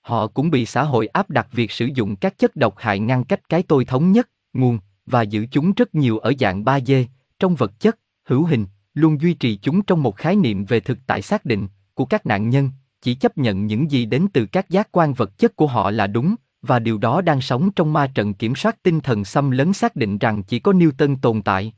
Họ 0.00 0.26
cũng 0.26 0.50
bị 0.50 0.66
xã 0.66 0.82
hội 0.82 1.06
áp 1.06 1.30
đặt 1.30 1.48
việc 1.52 1.70
sử 1.70 1.88
dụng 1.94 2.16
các 2.16 2.38
chất 2.38 2.56
độc 2.56 2.74
hại 2.78 2.98
ngăn 2.98 3.24
cách 3.24 3.48
cái 3.48 3.62
tôi 3.62 3.84
thống 3.84 4.12
nhất, 4.12 4.30
nguồn, 4.52 4.78
và 5.06 5.22
giữ 5.22 5.46
chúng 5.50 5.72
rất 5.72 5.94
nhiều 5.94 6.18
ở 6.18 6.32
dạng 6.38 6.64
3D, 6.64 7.04
trong 7.38 7.54
vật 7.54 7.80
chất, 7.80 7.98
hữu 8.24 8.44
hình, 8.44 8.66
luôn 8.94 9.20
duy 9.20 9.34
trì 9.34 9.56
chúng 9.56 9.82
trong 9.82 10.02
một 10.02 10.16
khái 10.16 10.36
niệm 10.36 10.64
về 10.64 10.80
thực 10.80 10.98
tại 11.06 11.22
xác 11.22 11.44
định, 11.44 11.68
của 11.94 12.04
các 12.04 12.26
nạn 12.26 12.50
nhân, 12.50 12.70
chỉ 13.02 13.14
chấp 13.14 13.38
nhận 13.38 13.66
những 13.66 13.90
gì 13.90 14.06
đến 14.06 14.26
từ 14.32 14.46
các 14.46 14.70
giác 14.70 14.88
quan 14.92 15.14
vật 15.14 15.38
chất 15.38 15.56
của 15.56 15.66
họ 15.66 15.90
là 15.90 16.06
đúng, 16.06 16.34
và 16.62 16.78
điều 16.78 16.98
đó 16.98 17.20
đang 17.20 17.40
sống 17.40 17.70
trong 17.76 17.92
ma 17.92 18.06
trận 18.14 18.34
kiểm 18.34 18.54
soát 18.54 18.82
tinh 18.82 19.00
thần 19.00 19.24
xâm 19.24 19.50
lấn 19.50 19.72
xác 19.72 19.96
định 19.96 20.18
rằng 20.18 20.42
chỉ 20.42 20.58
có 20.58 20.72
Newton 20.72 21.16
tồn 21.22 21.42
tại. 21.42 21.72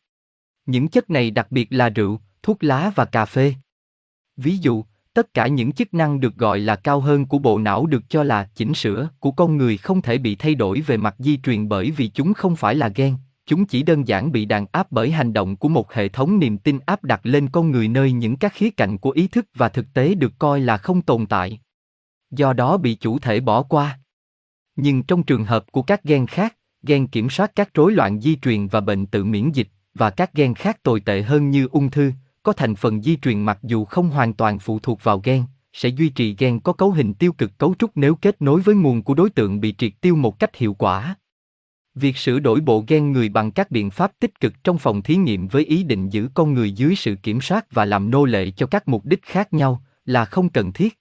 Những 0.67 0.89
chất 0.89 1.11
này 1.11 1.31
đặc 1.31 1.47
biệt 1.51 1.69
là 1.71 1.89
rượu, 1.89 2.21
thuốc 2.43 2.65
lá 2.65 2.93
và 2.95 3.05
cà 3.05 3.25
phê. 3.25 3.55
Ví 4.37 4.59
dụ, 4.59 4.85
tất 5.15 5.35
cả 5.35 5.47
những 5.47 5.73
chức 5.73 5.95
năng 5.95 6.21
được 6.21 6.37
gọi 6.37 6.61
là 6.61 6.77
cao 6.77 7.01
hơn 7.01 7.27
của 7.27 7.39
bộ 7.39 7.59
não 7.59 7.87
được 7.87 8.03
cho 8.09 8.23
là 8.23 8.49
chỉnh 8.55 8.75
sửa 8.75 9.09
của 9.21 9.31
con 9.31 9.57
người 9.57 9.77
không 9.77 10.03
thể 10.03 10.19
bị 10.19 10.35
thay 10.35 10.55
đổi 10.55 10.81
về 10.81 10.97
mặt 10.97 11.15
di 11.19 11.37
truyền 11.37 11.69
bởi 11.69 11.91
vì 11.91 12.09
chúng 12.09 12.35
không 12.35 12.57
phải 12.57 12.75
là 12.75 12.89
gen, 12.89 13.17
chúng 13.47 13.67
chỉ 13.67 13.83
đơn 13.83 14.09
giản 14.09 14.33
bị 14.33 14.45
đàn 14.45 14.67
áp 14.73 14.87
bởi 14.91 15.11
hành 15.11 15.33
động 15.33 15.57
của 15.57 15.69
một 15.69 15.93
hệ 15.93 16.09
thống 16.09 16.39
niềm 16.39 16.59
tin 16.59 16.79
áp 16.87 17.05
đặt 17.05 17.21
lên 17.23 17.49
con 17.49 17.71
người 17.71 17.89
nơi 17.89 18.13
những 18.13 18.37
các 18.37 18.53
khía 18.55 18.71
cạnh 18.71 18.99
của 18.99 19.11
ý 19.11 19.29
thức 19.29 19.47
và 19.55 19.69
thực 19.69 19.87
tế 19.95 20.15
được 20.15 20.33
coi 20.39 20.61
là 20.61 20.77
không 20.77 21.03
tồn 21.03 21.27
tại. 21.27 21.61
Do 22.31 22.53
đó 22.53 22.77
bị 22.77 22.95
chủ 22.95 23.19
thể 23.19 23.41
bỏ 23.41 23.63
qua. 23.63 23.99
Nhưng 24.77 25.03
trong 25.03 25.23
trường 25.23 25.45
hợp 25.45 25.73
của 25.73 25.83
các 25.83 26.05
gen 26.05 26.27
khác, 26.27 26.57
gen 26.83 27.07
kiểm 27.07 27.31
soát 27.31 27.53
các 27.55 27.75
rối 27.75 27.93
loạn 27.93 28.21
di 28.21 28.37
truyền 28.37 28.67
và 28.67 28.81
bệnh 28.81 29.07
tự 29.07 29.25
miễn 29.25 29.51
dịch, 29.51 29.69
và 29.95 30.11
các 30.11 30.35
gen 30.35 30.55
khác 30.55 30.83
tồi 30.83 31.01
tệ 31.01 31.23
hơn 31.23 31.51
như 31.51 31.69
ung 31.73 31.91
thư, 31.91 32.13
có 32.43 32.53
thành 32.53 32.75
phần 32.75 33.03
di 33.03 33.17
truyền 33.17 33.43
mặc 33.43 33.59
dù 33.63 33.85
không 33.85 34.11
hoàn 34.11 34.33
toàn 34.33 34.59
phụ 34.59 34.79
thuộc 34.79 35.05
vào 35.05 35.21
gen, 35.25 35.43
sẽ 35.73 35.89
duy 35.89 36.09
trì 36.09 36.37
gen 36.39 36.61
có 36.61 36.73
cấu 36.73 36.91
hình 36.91 37.15
tiêu 37.15 37.33
cực 37.33 37.59
cấu 37.59 37.75
trúc 37.79 37.91
nếu 37.95 38.15
kết 38.15 38.43
nối 38.43 38.61
với 38.61 38.75
nguồn 38.75 39.03
của 39.03 39.15
đối 39.15 39.31
tượng 39.31 39.61
bị 39.61 39.75
triệt 39.79 39.93
tiêu 40.01 40.17
một 40.17 40.39
cách 40.39 40.57
hiệu 40.57 40.75
quả. 40.75 41.17
Việc 41.97 42.17
sửa 42.17 42.39
đổi 42.39 42.61
bộ 42.61 42.85
gen 42.89 43.13
người 43.13 43.29
bằng 43.29 43.51
các 43.51 43.71
biện 43.71 43.91
pháp 43.91 44.13
tích 44.19 44.41
cực 44.41 44.65
trong 44.65 44.79
phòng 44.79 45.03
thí 45.03 45.17
nghiệm 45.17 45.49
với 45.49 45.65
ý 45.65 45.83
định 45.83 46.09
giữ 46.09 46.29
con 46.35 46.55
người 46.55 46.73
dưới 46.73 46.95
sự 46.97 47.17
kiểm 47.23 47.41
soát 47.41 47.67
và 47.71 47.85
làm 47.85 48.11
nô 48.11 48.25
lệ 48.25 48.51
cho 48.51 48.67
các 48.67 48.89
mục 48.89 49.05
đích 49.05 49.23
khác 49.23 49.53
nhau 49.53 49.83
là 50.05 50.25
không 50.25 50.49
cần 50.49 50.73
thiết. 50.73 50.99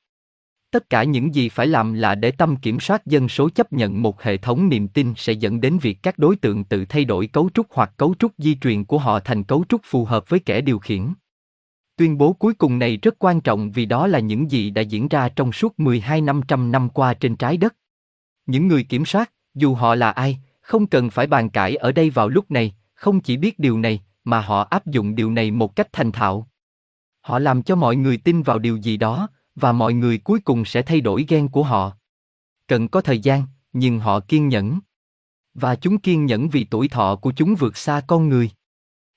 Tất 0.71 0.89
cả 0.89 1.03
những 1.03 1.35
gì 1.35 1.49
phải 1.49 1.67
làm 1.67 1.93
là 1.93 2.15
để 2.15 2.31
tâm 2.31 2.55
kiểm 2.55 2.79
soát 2.79 3.05
dân 3.05 3.29
số 3.29 3.49
chấp 3.49 3.73
nhận 3.73 4.01
một 4.01 4.21
hệ 4.21 4.37
thống 4.37 4.69
niềm 4.69 4.87
tin 4.87 5.13
sẽ 5.17 5.33
dẫn 5.33 5.61
đến 5.61 5.77
việc 5.77 5.97
các 6.03 6.17
đối 6.17 6.35
tượng 6.35 6.63
tự 6.63 6.85
thay 6.85 7.05
đổi 7.05 7.27
cấu 7.27 7.49
trúc 7.53 7.67
hoặc 7.69 7.93
cấu 7.97 8.15
trúc 8.19 8.31
di 8.37 8.55
truyền 8.55 8.85
của 8.85 8.97
họ 8.97 9.19
thành 9.19 9.43
cấu 9.43 9.63
trúc 9.69 9.81
phù 9.83 10.05
hợp 10.05 10.29
với 10.29 10.39
kẻ 10.39 10.61
điều 10.61 10.79
khiển. 10.79 11.13
Tuyên 11.97 12.17
bố 12.17 12.33
cuối 12.33 12.53
cùng 12.53 12.79
này 12.79 12.97
rất 12.97 13.15
quan 13.19 13.41
trọng 13.41 13.71
vì 13.71 13.85
đó 13.85 14.07
là 14.07 14.19
những 14.19 14.51
gì 14.51 14.69
đã 14.69 14.81
diễn 14.81 15.07
ra 15.07 15.29
trong 15.29 15.51
suốt 15.51 15.79
12 15.79 16.21
500 16.21 16.71
năm 16.71 16.89
qua 16.89 17.13
trên 17.13 17.35
trái 17.35 17.57
đất. 17.57 17.75
Những 18.45 18.67
người 18.67 18.83
kiểm 18.83 19.05
soát, 19.05 19.31
dù 19.55 19.73
họ 19.73 19.95
là 19.95 20.11
ai, 20.11 20.39
không 20.65 20.87
cần 20.87 21.09
phải 21.09 21.27
bàn 21.27 21.49
cãi 21.49 21.75
ở 21.75 21.91
đây 21.91 22.09
vào 22.09 22.29
lúc 22.29 22.51
này, 22.51 22.75
không 22.93 23.21
chỉ 23.21 23.37
biết 23.37 23.59
điều 23.59 23.79
này, 23.79 24.03
mà 24.23 24.41
họ 24.41 24.61
áp 24.63 24.85
dụng 24.85 25.15
điều 25.15 25.31
này 25.31 25.51
một 25.51 25.75
cách 25.75 25.87
thành 25.93 26.11
thạo. 26.11 26.47
Họ 27.21 27.39
làm 27.39 27.63
cho 27.63 27.75
mọi 27.75 27.95
người 27.95 28.17
tin 28.17 28.43
vào 28.43 28.59
điều 28.59 28.77
gì 28.77 28.97
đó, 28.97 29.29
và 29.55 29.71
mọi 29.71 29.93
người 29.93 30.17
cuối 30.17 30.39
cùng 30.39 30.65
sẽ 30.65 30.81
thay 30.81 31.01
đổi 31.01 31.25
ghen 31.27 31.47
của 31.47 31.63
họ. 31.63 31.91
Cần 32.67 32.87
có 32.87 33.01
thời 33.01 33.19
gian, 33.19 33.43
nhưng 33.73 33.99
họ 33.99 34.19
kiên 34.19 34.47
nhẫn. 34.47 34.79
Và 35.53 35.75
chúng 35.75 35.97
kiên 35.97 36.25
nhẫn 36.25 36.49
vì 36.49 36.63
tuổi 36.63 36.87
thọ 36.87 37.15
của 37.15 37.31
chúng 37.35 37.55
vượt 37.55 37.77
xa 37.77 38.01
con 38.07 38.29
người. 38.29 38.49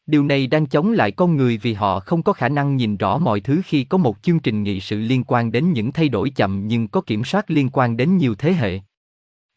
Điều 0.06 0.24
này 0.24 0.46
đang 0.46 0.66
chống 0.66 0.92
lại 0.92 1.10
con 1.10 1.36
người 1.36 1.58
vì 1.58 1.74
họ 1.74 2.00
không 2.00 2.22
có 2.22 2.32
khả 2.32 2.48
năng 2.48 2.76
nhìn 2.76 2.96
rõ 2.96 3.18
mọi 3.18 3.40
thứ 3.40 3.60
khi 3.64 3.84
có 3.84 3.98
một 3.98 4.16
chương 4.22 4.40
trình 4.40 4.62
nghị 4.62 4.80
sự 4.80 4.98
liên 4.98 5.24
quan 5.24 5.52
đến 5.52 5.72
những 5.72 5.92
thay 5.92 6.08
đổi 6.08 6.30
chậm 6.30 6.68
nhưng 6.68 6.88
có 6.88 7.00
kiểm 7.00 7.24
soát 7.24 7.50
liên 7.50 7.68
quan 7.72 7.96
đến 7.96 8.16
nhiều 8.16 8.34
thế 8.34 8.52
hệ. 8.52 8.80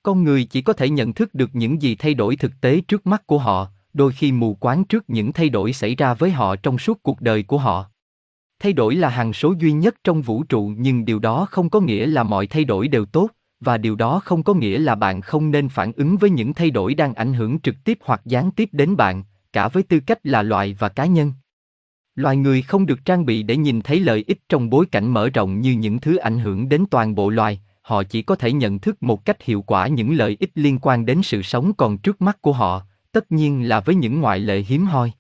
Con 0.04 0.24
người 0.24 0.44
chỉ 0.44 0.62
có 0.62 0.74
thể 0.74 0.90
nhận 0.90 1.14
thức 1.14 1.34
được 1.34 1.50
những 1.54 1.82
gì 1.82 1.96
thay 1.96 2.14
đổi 2.14 2.36
thực 2.36 2.52
tế 2.62 2.82
trước 2.82 3.08
mắt 3.08 3.28
của 3.28 3.38
họ, 3.38 3.68
đôi 3.94 4.12
khi 4.12 4.32
mù 4.32 4.54
quáng 4.54 4.84
trước 4.84 5.10
những 5.10 5.34
thay 5.34 5.50
đổi 5.50 5.74
xảy 5.74 5.96
ra 5.96 6.14
với 6.14 6.32
họ 6.32 6.56
trong 6.56 6.78
suốt 6.78 7.04
cuộc 7.04 7.22
đời 7.22 7.44
của 7.44 7.58
họ. 7.58 7.86
Thay 8.60 8.74
đổi 8.74 8.96
là 8.96 9.10
hằng 9.10 9.34
số 9.34 9.54
duy 9.60 9.72
nhất 9.72 9.96
trong 10.04 10.22
vũ 10.22 10.44
trụ 10.44 10.74
nhưng 10.78 11.06
điều 11.06 11.20
đó 11.20 11.48
không 11.52 11.70
có 11.70 11.80
nghĩa 11.80 12.06
là 12.06 12.24
mọi 12.24 12.48
thay 12.48 12.66
đổi 12.66 12.88
đều 12.88 13.06
tốt, 13.06 13.30
và 13.60 13.78
điều 13.78 13.96
đó 13.96 14.20
không 14.20 14.44
có 14.44 14.54
nghĩa 14.54 14.78
là 14.78 14.96
bạn 14.96 15.22
không 15.22 15.52
nên 15.52 15.70
phản 15.70 15.92
ứng 15.96 16.18
với 16.18 16.30
những 16.30 16.54
thay 16.54 16.72
đổi 16.72 16.94
đang 16.94 17.14
ảnh 17.14 17.34
hưởng 17.34 17.60
trực 17.60 17.76
tiếp 17.84 17.98
hoặc 18.04 18.22
gián 18.26 18.52
tiếp 18.52 18.70
đến 18.72 18.98
bạn, 18.98 19.24
cả 19.54 19.68
với 19.68 19.84
tư 19.84 20.00
cách 20.00 20.20
là 20.24 20.44
loại 20.44 20.76
và 20.80 20.90
cá 20.90 21.06
nhân. 21.06 21.34
Loài 22.16 22.38
người 22.38 22.62
không 22.62 22.86
được 22.86 23.06
trang 23.06 23.26
bị 23.26 23.44
để 23.44 23.58
nhìn 23.58 23.82
thấy 23.82 24.00
lợi 24.00 24.24
ích 24.28 24.40
trong 24.50 24.70
bối 24.70 24.86
cảnh 24.86 25.14
mở 25.14 25.30
rộng 25.30 25.62
như 25.62 25.72
những 25.72 26.00
thứ 26.00 26.16
ảnh 26.16 26.40
hưởng 26.40 26.70
đến 26.70 26.86
toàn 26.92 27.16
bộ 27.16 27.30
loài, 27.30 27.62
họ 27.82 28.04
chỉ 28.04 28.22
có 28.22 28.36
thể 28.36 28.54
nhận 28.54 28.80
thức 28.80 29.04
một 29.04 29.26
cách 29.26 29.42
hiệu 29.42 29.62
quả 29.62 29.88
những 29.88 30.14
lợi 30.14 30.38
ích 30.40 30.52
liên 30.56 30.80
quan 30.82 31.06
đến 31.06 31.22
sự 31.24 31.42
sống 31.42 31.74
còn 31.74 31.98
trước 31.98 32.22
mắt 32.22 32.42
của 32.42 32.54
họ, 32.54 32.82
tất 33.12 33.32
nhiên 33.32 33.70
là 33.70 33.80
với 33.80 33.96
những 33.96 34.22
ngoại 34.22 34.40
lệ 34.40 34.60
hiếm 34.68 34.86
hoi. 34.86 35.12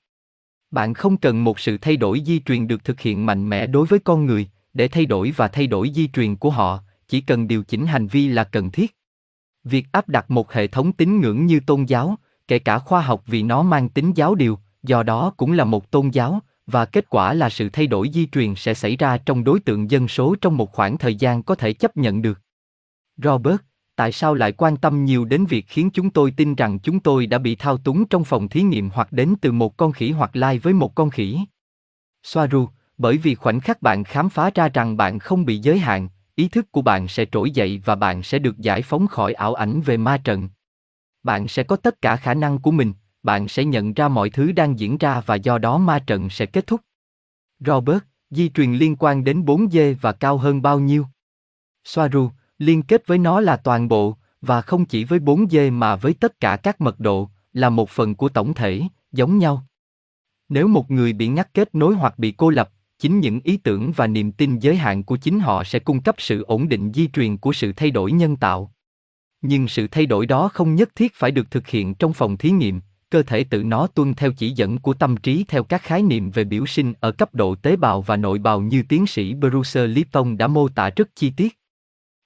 Bạn 0.71 0.93
không 0.93 1.17
cần 1.17 1.43
một 1.43 1.59
sự 1.59 1.77
thay 1.77 1.97
đổi 1.97 2.21
di 2.25 2.39
truyền 2.39 2.67
được 2.67 2.83
thực 2.83 2.99
hiện 2.99 3.25
mạnh 3.25 3.49
mẽ 3.49 3.67
đối 3.67 3.85
với 3.85 3.99
con 3.99 4.25
người, 4.25 4.47
để 4.73 4.87
thay 4.87 5.05
đổi 5.05 5.31
và 5.35 5.47
thay 5.47 5.67
đổi 5.67 5.91
di 5.95 6.07
truyền 6.07 6.35
của 6.35 6.49
họ, 6.49 6.79
chỉ 7.07 7.21
cần 7.21 7.47
điều 7.47 7.63
chỉnh 7.63 7.85
hành 7.85 8.07
vi 8.07 8.27
là 8.27 8.43
cần 8.43 8.71
thiết. 8.71 8.95
Việc 9.63 9.85
áp 9.91 10.09
đặt 10.09 10.31
một 10.31 10.53
hệ 10.53 10.67
thống 10.67 10.93
tín 10.93 11.21
ngưỡng 11.21 11.45
như 11.45 11.59
tôn 11.59 11.83
giáo, 11.83 12.15
kể 12.47 12.59
cả 12.59 12.79
khoa 12.79 13.01
học 13.01 13.23
vì 13.25 13.43
nó 13.43 13.63
mang 13.63 13.89
tính 13.89 14.11
giáo 14.15 14.35
điều, 14.35 14.59
do 14.83 15.03
đó 15.03 15.33
cũng 15.37 15.51
là 15.51 15.63
một 15.63 15.91
tôn 15.91 16.09
giáo, 16.09 16.39
và 16.67 16.85
kết 16.85 17.09
quả 17.09 17.33
là 17.33 17.49
sự 17.49 17.69
thay 17.69 17.87
đổi 17.87 18.09
di 18.13 18.27
truyền 18.27 18.55
sẽ 18.55 18.73
xảy 18.73 18.95
ra 18.95 19.17
trong 19.17 19.43
đối 19.43 19.59
tượng 19.59 19.91
dân 19.91 20.07
số 20.07 20.35
trong 20.41 20.57
một 20.57 20.71
khoảng 20.71 20.97
thời 20.97 21.15
gian 21.15 21.43
có 21.43 21.55
thể 21.55 21.73
chấp 21.73 21.97
nhận 21.97 22.21
được. 22.21 22.39
Robert, 23.23 23.57
tại 23.95 24.11
sao 24.11 24.33
lại 24.33 24.51
quan 24.51 24.77
tâm 24.77 25.05
nhiều 25.05 25.25
đến 25.25 25.45
việc 25.45 25.65
khiến 25.67 25.89
chúng 25.93 26.09
tôi 26.09 26.33
tin 26.37 26.55
rằng 26.55 26.79
chúng 26.79 26.99
tôi 26.99 27.25
đã 27.25 27.37
bị 27.37 27.55
thao 27.55 27.77
túng 27.77 28.07
trong 28.07 28.23
phòng 28.23 28.49
thí 28.49 28.61
nghiệm 28.61 28.89
hoặc 28.89 29.11
đến 29.11 29.35
từ 29.41 29.51
một 29.51 29.77
con 29.77 29.91
khỉ 29.91 30.11
hoặc 30.11 30.35
lai 30.35 30.59
với 30.59 30.73
một 30.73 30.95
con 30.95 31.09
khỉ? 31.09 31.39
Soaru, 32.23 32.67
bởi 32.97 33.17
vì 33.17 33.35
khoảnh 33.35 33.59
khắc 33.59 33.81
bạn 33.81 34.03
khám 34.03 34.29
phá 34.29 34.51
ra 34.55 34.69
rằng 34.69 34.97
bạn 34.97 35.19
không 35.19 35.45
bị 35.45 35.57
giới 35.57 35.79
hạn, 35.79 36.09
ý 36.35 36.47
thức 36.47 36.71
của 36.71 36.81
bạn 36.81 37.07
sẽ 37.07 37.25
trỗi 37.31 37.51
dậy 37.51 37.81
và 37.85 37.95
bạn 37.95 38.23
sẽ 38.23 38.39
được 38.39 38.57
giải 38.57 38.81
phóng 38.81 39.07
khỏi 39.07 39.33
ảo 39.33 39.53
ảnh 39.53 39.81
về 39.81 39.97
ma 39.97 40.17
trận. 40.17 40.49
Bạn 41.23 41.47
sẽ 41.47 41.63
có 41.63 41.75
tất 41.75 42.01
cả 42.01 42.15
khả 42.15 42.33
năng 42.33 42.59
của 42.59 42.71
mình, 42.71 42.93
bạn 43.23 43.47
sẽ 43.47 43.65
nhận 43.65 43.93
ra 43.93 44.07
mọi 44.07 44.29
thứ 44.29 44.51
đang 44.51 44.79
diễn 44.79 44.97
ra 44.97 45.21
và 45.25 45.35
do 45.35 45.57
đó 45.57 45.77
ma 45.77 45.99
trận 45.99 46.29
sẽ 46.29 46.45
kết 46.45 46.67
thúc. 46.67 46.81
Robert, 47.59 48.03
di 48.29 48.49
truyền 48.49 48.73
liên 48.73 48.95
quan 48.99 49.23
đến 49.23 49.41
4G 49.45 49.95
và 50.01 50.11
cao 50.11 50.37
hơn 50.37 50.61
bao 50.61 50.79
nhiêu? 50.79 51.05
Soaru, 51.83 52.29
liên 52.61 52.83
kết 52.83 53.07
với 53.07 53.17
nó 53.17 53.41
là 53.41 53.57
toàn 53.57 53.87
bộ, 53.87 54.17
và 54.41 54.61
không 54.61 54.85
chỉ 54.85 55.03
với 55.03 55.19
4G 55.19 55.71
mà 55.71 55.95
với 55.95 56.13
tất 56.13 56.39
cả 56.39 56.57
các 56.57 56.81
mật 56.81 56.99
độ, 56.99 57.29
là 57.53 57.69
một 57.69 57.89
phần 57.89 58.15
của 58.15 58.29
tổng 58.29 58.53
thể, 58.53 58.81
giống 59.11 59.37
nhau. 59.37 59.65
Nếu 60.49 60.67
một 60.67 60.91
người 60.91 61.13
bị 61.13 61.27
ngắt 61.27 61.53
kết 61.53 61.75
nối 61.75 61.95
hoặc 61.95 62.19
bị 62.19 62.31
cô 62.37 62.49
lập, 62.49 62.69
chính 62.99 63.19
những 63.19 63.39
ý 63.43 63.57
tưởng 63.57 63.91
và 63.91 64.07
niềm 64.07 64.31
tin 64.31 64.59
giới 64.59 64.75
hạn 64.75 65.03
của 65.03 65.17
chính 65.17 65.39
họ 65.39 65.63
sẽ 65.63 65.79
cung 65.79 66.01
cấp 66.01 66.15
sự 66.17 66.43
ổn 66.43 66.69
định 66.69 66.91
di 66.93 67.07
truyền 67.07 67.37
của 67.37 67.53
sự 67.53 67.73
thay 67.75 67.91
đổi 67.91 68.11
nhân 68.11 68.35
tạo. 68.35 68.71
Nhưng 69.41 69.67
sự 69.67 69.87
thay 69.87 70.05
đổi 70.05 70.25
đó 70.25 70.47
không 70.47 70.75
nhất 70.75 70.89
thiết 70.95 71.13
phải 71.15 71.31
được 71.31 71.51
thực 71.51 71.67
hiện 71.67 71.95
trong 71.95 72.13
phòng 72.13 72.37
thí 72.37 72.51
nghiệm, 72.51 72.81
cơ 73.09 73.23
thể 73.23 73.43
tự 73.43 73.63
nó 73.63 73.87
tuân 73.87 74.13
theo 74.13 74.31
chỉ 74.31 74.49
dẫn 74.49 74.77
của 74.77 74.93
tâm 74.93 75.17
trí 75.17 75.45
theo 75.47 75.63
các 75.63 75.81
khái 75.81 76.01
niệm 76.03 76.31
về 76.31 76.43
biểu 76.43 76.65
sinh 76.65 76.93
ở 76.99 77.11
cấp 77.11 77.35
độ 77.35 77.55
tế 77.55 77.75
bào 77.75 78.01
và 78.01 78.17
nội 78.17 78.39
bào 78.39 78.61
như 78.61 78.83
tiến 78.89 79.07
sĩ 79.07 79.33
Bruce 79.33 79.87
Lipton 79.87 80.37
đã 80.37 80.47
mô 80.47 80.67
tả 80.69 80.89
rất 80.95 81.15
chi 81.15 81.29
tiết. 81.37 81.60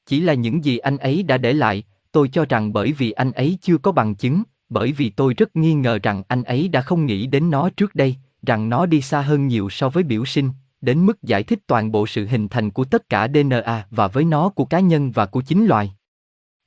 Chỉ 0.05 0.19
là 0.19 0.33
những 0.33 0.65
gì 0.65 0.77
anh 0.77 0.97
ấy 0.97 1.23
đã 1.23 1.37
để 1.37 1.53
lại, 1.53 1.83
tôi 2.11 2.29
cho 2.29 2.45
rằng 2.49 2.73
bởi 2.73 2.91
vì 2.91 3.11
anh 3.11 3.31
ấy 3.31 3.57
chưa 3.61 3.77
có 3.77 3.91
bằng 3.91 4.15
chứng, 4.15 4.43
bởi 4.69 4.91
vì 4.91 5.09
tôi 5.09 5.33
rất 5.33 5.55
nghi 5.55 5.73
ngờ 5.73 5.99
rằng 6.03 6.23
anh 6.27 6.43
ấy 6.43 6.67
đã 6.67 6.81
không 6.81 7.05
nghĩ 7.05 7.27
đến 7.27 7.49
nó 7.49 7.69
trước 7.69 7.95
đây, 7.95 8.15
rằng 8.45 8.69
nó 8.69 8.85
đi 8.85 9.01
xa 9.01 9.21
hơn 9.21 9.47
nhiều 9.47 9.69
so 9.69 9.89
với 9.89 10.03
biểu 10.03 10.25
sinh, 10.25 10.49
đến 10.81 11.05
mức 11.05 11.23
giải 11.23 11.43
thích 11.43 11.59
toàn 11.67 11.91
bộ 11.91 12.07
sự 12.07 12.25
hình 12.25 12.47
thành 12.47 12.71
của 12.71 12.83
tất 12.83 13.09
cả 13.09 13.27
DNA 13.27 13.87
và 13.91 14.07
với 14.07 14.23
nó 14.23 14.49
của 14.49 14.65
cá 14.65 14.79
nhân 14.79 15.11
và 15.11 15.25
của 15.25 15.41
chính 15.41 15.65
loài. 15.65 15.91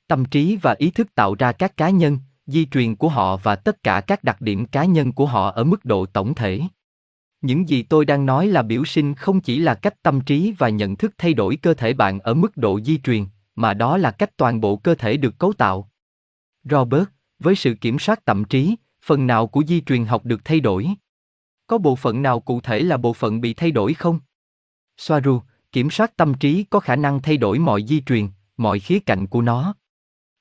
Tâm 0.07 0.25
trí 0.25 0.55
và 0.55 0.75
ý 0.77 0.91
thức 0.91 1.15
tạo 1.15 1.35
ra 1.35 1.51
các 1.51 1.77
cá 1.77 1.89
nhân, 1.89 2.17
di 2.47 2.65
truyền 2.65 2.95
của 2.95 3.09
họ 3.09 3.37
và 3.37 3.55
tất 3.55 3.83
cả 3.83 4.01
các 4.01 4.23
đặc 4.23 4.41
điểm 4.41 4.65
cá 4.65 4.85
nhân 4.85 5.11
của 5.11 5.25
họ 5.25 5.49
ở 5.49 5.63
mức 5.63 5.85
độ 5.85 6.05
tổng 6.05 6.33
thể. 6.33 6.61
Những 7.41 7.69
gì 7.69 7.83
tôi 7.83 8.05
đang 8.05 8.25
nói 8.25 8.47
là 8.47 8.61
biểu 8.61 8.85
sinh 8.85 9.15
không 9.15 9.41
chỉ 9.41 9.59
là 9.59 9.75
cách 9.75 10.03
tâm 10.03 10.21
trí 10.21 10.53
và 10.57 10.69
nhận 10.69 10.95
thức 10.95 11.13
thay 11.17 11.33
đổi 11.33 11.55
cơ 11.55 11.73
thể 11.73 11.93
bạn 11.93 12.19
ở 12.19 12.33
mức 12.33 12.57
độ 12.57 12.79
di 12.81 12.97
truyền, 12.97 13.25
mà 13.55 13.73
đó 13.73 13.97
là 13.97 14.11
cách 14.11 14.37
toàn 14.37 14.61
bộ 14.61 14.75
cơ 14.75 14.95
thể 14.95 15.17
được 15.17 15.39
cấu 15.39 15.53
tạo. 15.53 15.91
Robert, 16.63 17.03
với 17.39 17.55
sự 17.55 17.73
kiểm 17.73 17.99
soát 17.99 18.25
tâm 18.25 18.43
trí, 18.43 18.75
phần 19.05 19.27
nào 19.27 19.47
của 19.47 19.63
di 19.67 19.81
truyền 19.81 20.05
học 20.05 20.25
được 20.25 20.45
thay 20.45 20.59
đổi? 20.59 20.87
Có 21.67 21.77
bộ 21.77 21.95
phận 21.95 22.21
nào 22.21 22.39
cụ 22.39 22.61
thể 22.61 22.79
là 22.79 22.97
bộ 22.97 23.13
phận 23.13 23.41
bị 23.41 23.53
thay 23.53 23.71
đổi 23.71 23.93
không? 23.93 24.19
Soaru, 24.97 25.41
kiểm 25.71 25.89
soát 25.89 26.17
tâm 26.17 26.33
trí 26.33 26.63
có 26.63 26.79
khả 26.79 26.95
năng 26.95 27.21
thay 27.21 27.37
đổi 27.37 27.59
mọi 27.59 27.85
di 27.87 28.01
truyền, 28.01 28.27
mọi 28.57 28.79
khía 28.79 28.99
cạnh 28.99 29.27
của 29.27 29.41
nó. 29.41 29.75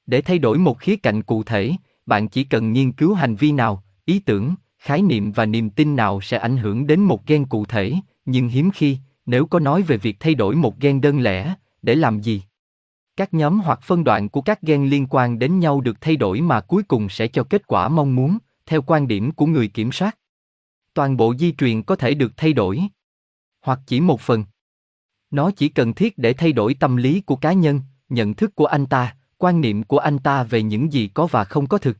Để 0.07 0.21
thay 0.21 0.39
đổi 0.39 0.59
một 0.59 0.79
khía 0.79 0.97
cạnh 0.97 1.23
cụ 1.23 1.43
thể, 1.43 1.73
bạn 2.07 2.29
chỉ 2.29 2.45
cần 2.45 2.73
nghiên 2.73 2.93
cứu 2.93 3.15
hành 3.15 3.35
vi 3.35 3.53
nào, 3.53 3.83
ý 4.05 4.19
tưởng, 4.19 4.55
khái 4.79 5.03
niệm 5.03 5.33
và 5.33 5.47
niềm 5.47 5.71
tin 5.71 5.97
nào 5.97 6.21
sẽ 6.21 6.39
ảnh 6.39 6.57
hưởng 6.57 6.87
đến 6.87 7.01
một 7.01 7.27
gen 7.27 7.47
cụ 7.47 7.65
thể, 7.65 7.95
nhưng 8.25 8.49
hiếm 8.49 8.71
khi, 8.71 8.99
nếu 9.27 9.47
có 9.47 9.61
nói 9.61 9.83
về 9.83 9.97
việc 9.97 10.17
thay 10.21 10.35
đổi 10.35 10.55
một 10.55 10.81
gen 10.81 11.01
đơn 11.01 11.21
lẻ, 11.21 11.55
để 11.83 11.95
làm 11.95 12.21
gì? 12.21 12.43
Các 13.17 13.35
nhóm 13.35 13.61
hoặc 13.61 13.83
phân 13.83 14.05
đoạn 14.05 14.29
của 14.29 14.41
các 14.41 14.63
gen 14.63 14.87
liên 14.87 15.07
quan 15.11 15.39
đến 15.39 15.59
nhau 15.59 15.81
được 15.81 16.01
thay 16.01 16.17
đổi 16.17 16.41
mà 16.41 16.61
cuối 16.61 16.83
cùng 16.83 17.09
sẽ 17.09 17.29
cho 17.29 17.45
kết 17.45 17.67
quả 17.67 17.89
mong 17.89 18.15
muốn, 18.15 18.39
theo 18.67 18.83
quan 18.83 19.09
điểm 19.09 19.33
của 19.33 19.47
người 19.47 19.69
kiểm 19.69 19.93
soát. 19.93 20.19
Toàn 20.95 21.17
bộ 21.17 21.35
di 21.35 21.53
truyền 21.53 21.83
có 21.83 21.97
thể 21.97 22.15
được 22.15 22.33
thay 22.37 22.53
đổi, 22.53 22.83
hoặc 23.63 23.81
chỉ 23.87 24.01
một 24.01 24.21
phần. 24.21 24.45
Nó 25.31 25.51
chỉ 25.51 25.69
cần 25.69 25.95
thiết 25.95 26.19
để 26.19 26.33
thay 26.33 26.53
đổi 26.53 26.75
tâm 26.75 26.97
lý 26.97 27.21
của 27.21 27.37
cá 27.37 27.53
nhân, 27.53 27.81
nhận 28.09 28.35
thức 28.35 28.55
của 28.55 28.67
anh 28.67 28.87
ta, 28.87 29.17
quan 29.39 29.61
niệm 29.61 29.83
của 29.83 29.99
anh 29.99 30.19
ta 30.19 30.43
về 30.43 30.63
những 30.63 30.93
gì 30.93 31.09
có 31.15 31.27
và 31.27 31.45
không 31.45 31.67
có 31.67 31.79
thực. 31.79 31.99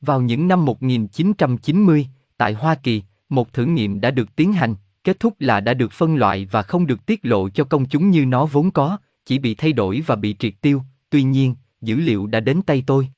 Vào 0.00 0.20
những 0.20 0.48
năm 0.48 0.64
1990, 0.64 2.06
tại 2.36 2.52
Hoa 2.52 2.74
Kỳ, 2.74 3.02
một 3.28 3.52
thử 3.52 3.64
nghiệm 3.64 4.00
đã 4.00 4.10
được 4.10 4.36
tiến 4.36 4.52
hành, 4.52 4.74
kết 5.04 5.20
thúc 5.20 5.34
là 5.38 5.60
đã 5.60 5.74
được 5.74 5.92
phân 5.92 6.16
loại 6.16 6.48
và 6.50 6.62
không 6.62 6.86
được 6.86 7.06
tiết 7.06 7.20
lộ 7.22 7.48
cho 7.48 7.64
công 7.64 7.88
chúng 7.88 8.10
như 8.10 8.26
nó 8.26 8.46
vốn 8.46 8.70
có, 8.70 8.98
chỉ 9.24 9.38
bị 9.38 9.54
thay 9.54 9.72
đổi 9.72 10.02
và 10.06 10.16
bị 10.16 10.36
triệt 10.38 10.54
tiêu, 10.60 10.82
tuy 11.10 11.22
nhiên, 11.22 11.54
dữ 11.80 11.96
liệu 11.96 12.26
đã 12.26 12.40
đến 12.40 12.62
tay 12.62 12.82
tôi. 12.86 13.08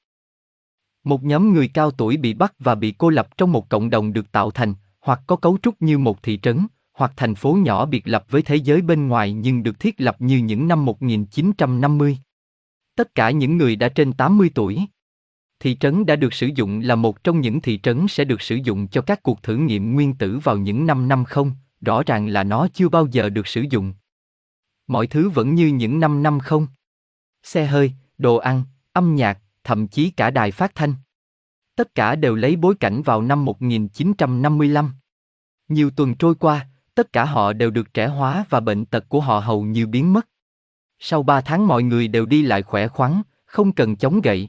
Một 1.04 1.24
nhóm 1.24 1.52
người 1.52 1.68
cao 1.68 1.90
tuổi 1.90 2.16
bị 2.16 2.34
bắt 2.34 2.54
và 2.58 2.74
bị 2.74 2.94
cô 2.98 3.10
lập 3.10 3.28
trong 3.36 3.52
một 3.52 3.68
cộng 3.68 3.90
đồng 3.90 4.12
được 4.12 4.32
tạo 4.32 4.50
thành, 4.50 4.74
hoặc 5.00 5.20
có 5.26 5.36
cấu 5.36 5.58
trúc 5.62 5.82
như 5.82 5.98
một 5.98 6.22
thị 6.22 6.38
trấn, 6.42 6.66
hoặc 6.92 7.12
thành 7.16 7.34
phố 7.34 7.52
nhỏ 7.62 7.86
biệt 7.86 8.08
lập 8.08 8.24
với 8.30 8.42
thế 8.42 8.56
giới 8.56 8.82
bên 8.82 9.08
ngoài 9.08 9.32
nhưng 9.32 9.62
được 9.62 9.80
thiết 9.80 10.00
lập 10.00 10.16
như 10.18 10.38
những 10.38 10.68
năm 10.68 10.84
1950. 10.84 12.18
Tất 12.96 13.14
cả 13.14 13.30
những 13.30 13.56
người 13.56 13.76
đã 13.76 13.88
trên 13.88 14.12
80 14.12 14.50
tuổi. 14.54 14.86
Thị 15.62 15.76
trấn 15.80 16.06
đã 16.06 16.16
được 16.16 16.34
sử 16.34 16.50
dụng 16.54 16.80
là 16.80 16.94
một 16.94 17.24
trong 17.24 17.40
những 17.40 17.60
thị 17.60 17.80
trấn 17.82 18.08
sẽ 18.08 18.24
được 18.24 18.42
sử 18.42 18.54
dụng 18.54 18.88
cho 18.88 19.02
các 19.02 19.22
cuộc 19.22 19.42
thử 19.42 19.56
nghiệm 19.56 19.94
nguyên 19.94 20.14
tử 20.14 20.38
vào 20.38 20.56
những 20.56 20.86
năm 20.86 21.08
năm 21.08 21.24
không, 21.24 21.52
rõ 21.80 22.02
ràng 22.06 22.28
là 22.28 22.44
nó 22.44 22.68
chưa 22.74 22.88
bao 22.88 23.06
giờ 23.06 23.28
được 23.28 23.46
sử 23.46 23.64
dụng. 23.70 23.94
Mọi 24.86 25.06
thứ 25.06 25.30
vẫn 25.30 25.54
như 25.54 25.66
những 25.66 26.00
năm 26.00 26.22
năm 26.22 26.40
không. 26.40 26.66
Xe 27.42 27.66
hơi, 27.66 27.92
đồ 28.18 28.36
ăn, 28.36 28.64
âm 28.92 29.14
nhạc, 29.14 29.38
thậm 29.64 29.88
chí 29.88 30.10
cả 30.10 30.30
đài 30.30 30.50
phát 30.50 30.74
thanh. 30.74 30.94
Tất 31.76 31.94
cả 31.94 32.14
đều 32.16 32.34
lấy 32.34 32.56
bối 32.56 32.74
cảnh 32.80 33.02
vào 33.02 33.22
năm 33.22 33.44
1955. 33.44 34.90
Nhiều 35.68 35.90
tuần 35.90 36.14
trôi 36.14 36.34
qua, 36.34 36.68
tất 36.94 37.12
cả 37.12 37.24
họ 37.24 37.52
đều 37.52 37.70
được 37.70 37.94
trẻ 37.94 38.06
hóa 38.06 38.44
và 38.50 38.60
bệnh 38.60 38.84
tật 38.84 39.08
của 39.08 39.20
họ 39.20 39.40
hầu 39.40 39.62
như 39.62 39.86
biến 39.86 40.12
mất. 40.12 40.28
Sau 40.98 41.22
3 41.22 41.40
tháng 41.40 41.66
mọi 41.66 41.82
người 41.82 42.08
đều 42.08 42.26
đi 42.26 42.42
lại 42.42 42.62
khỏe 42.62 42.88
khoắn, 42.88 43.22
không 43.44 43.72
cần 43.72 43.96
chống 43.96 44.20
gậy. 44.20 44.48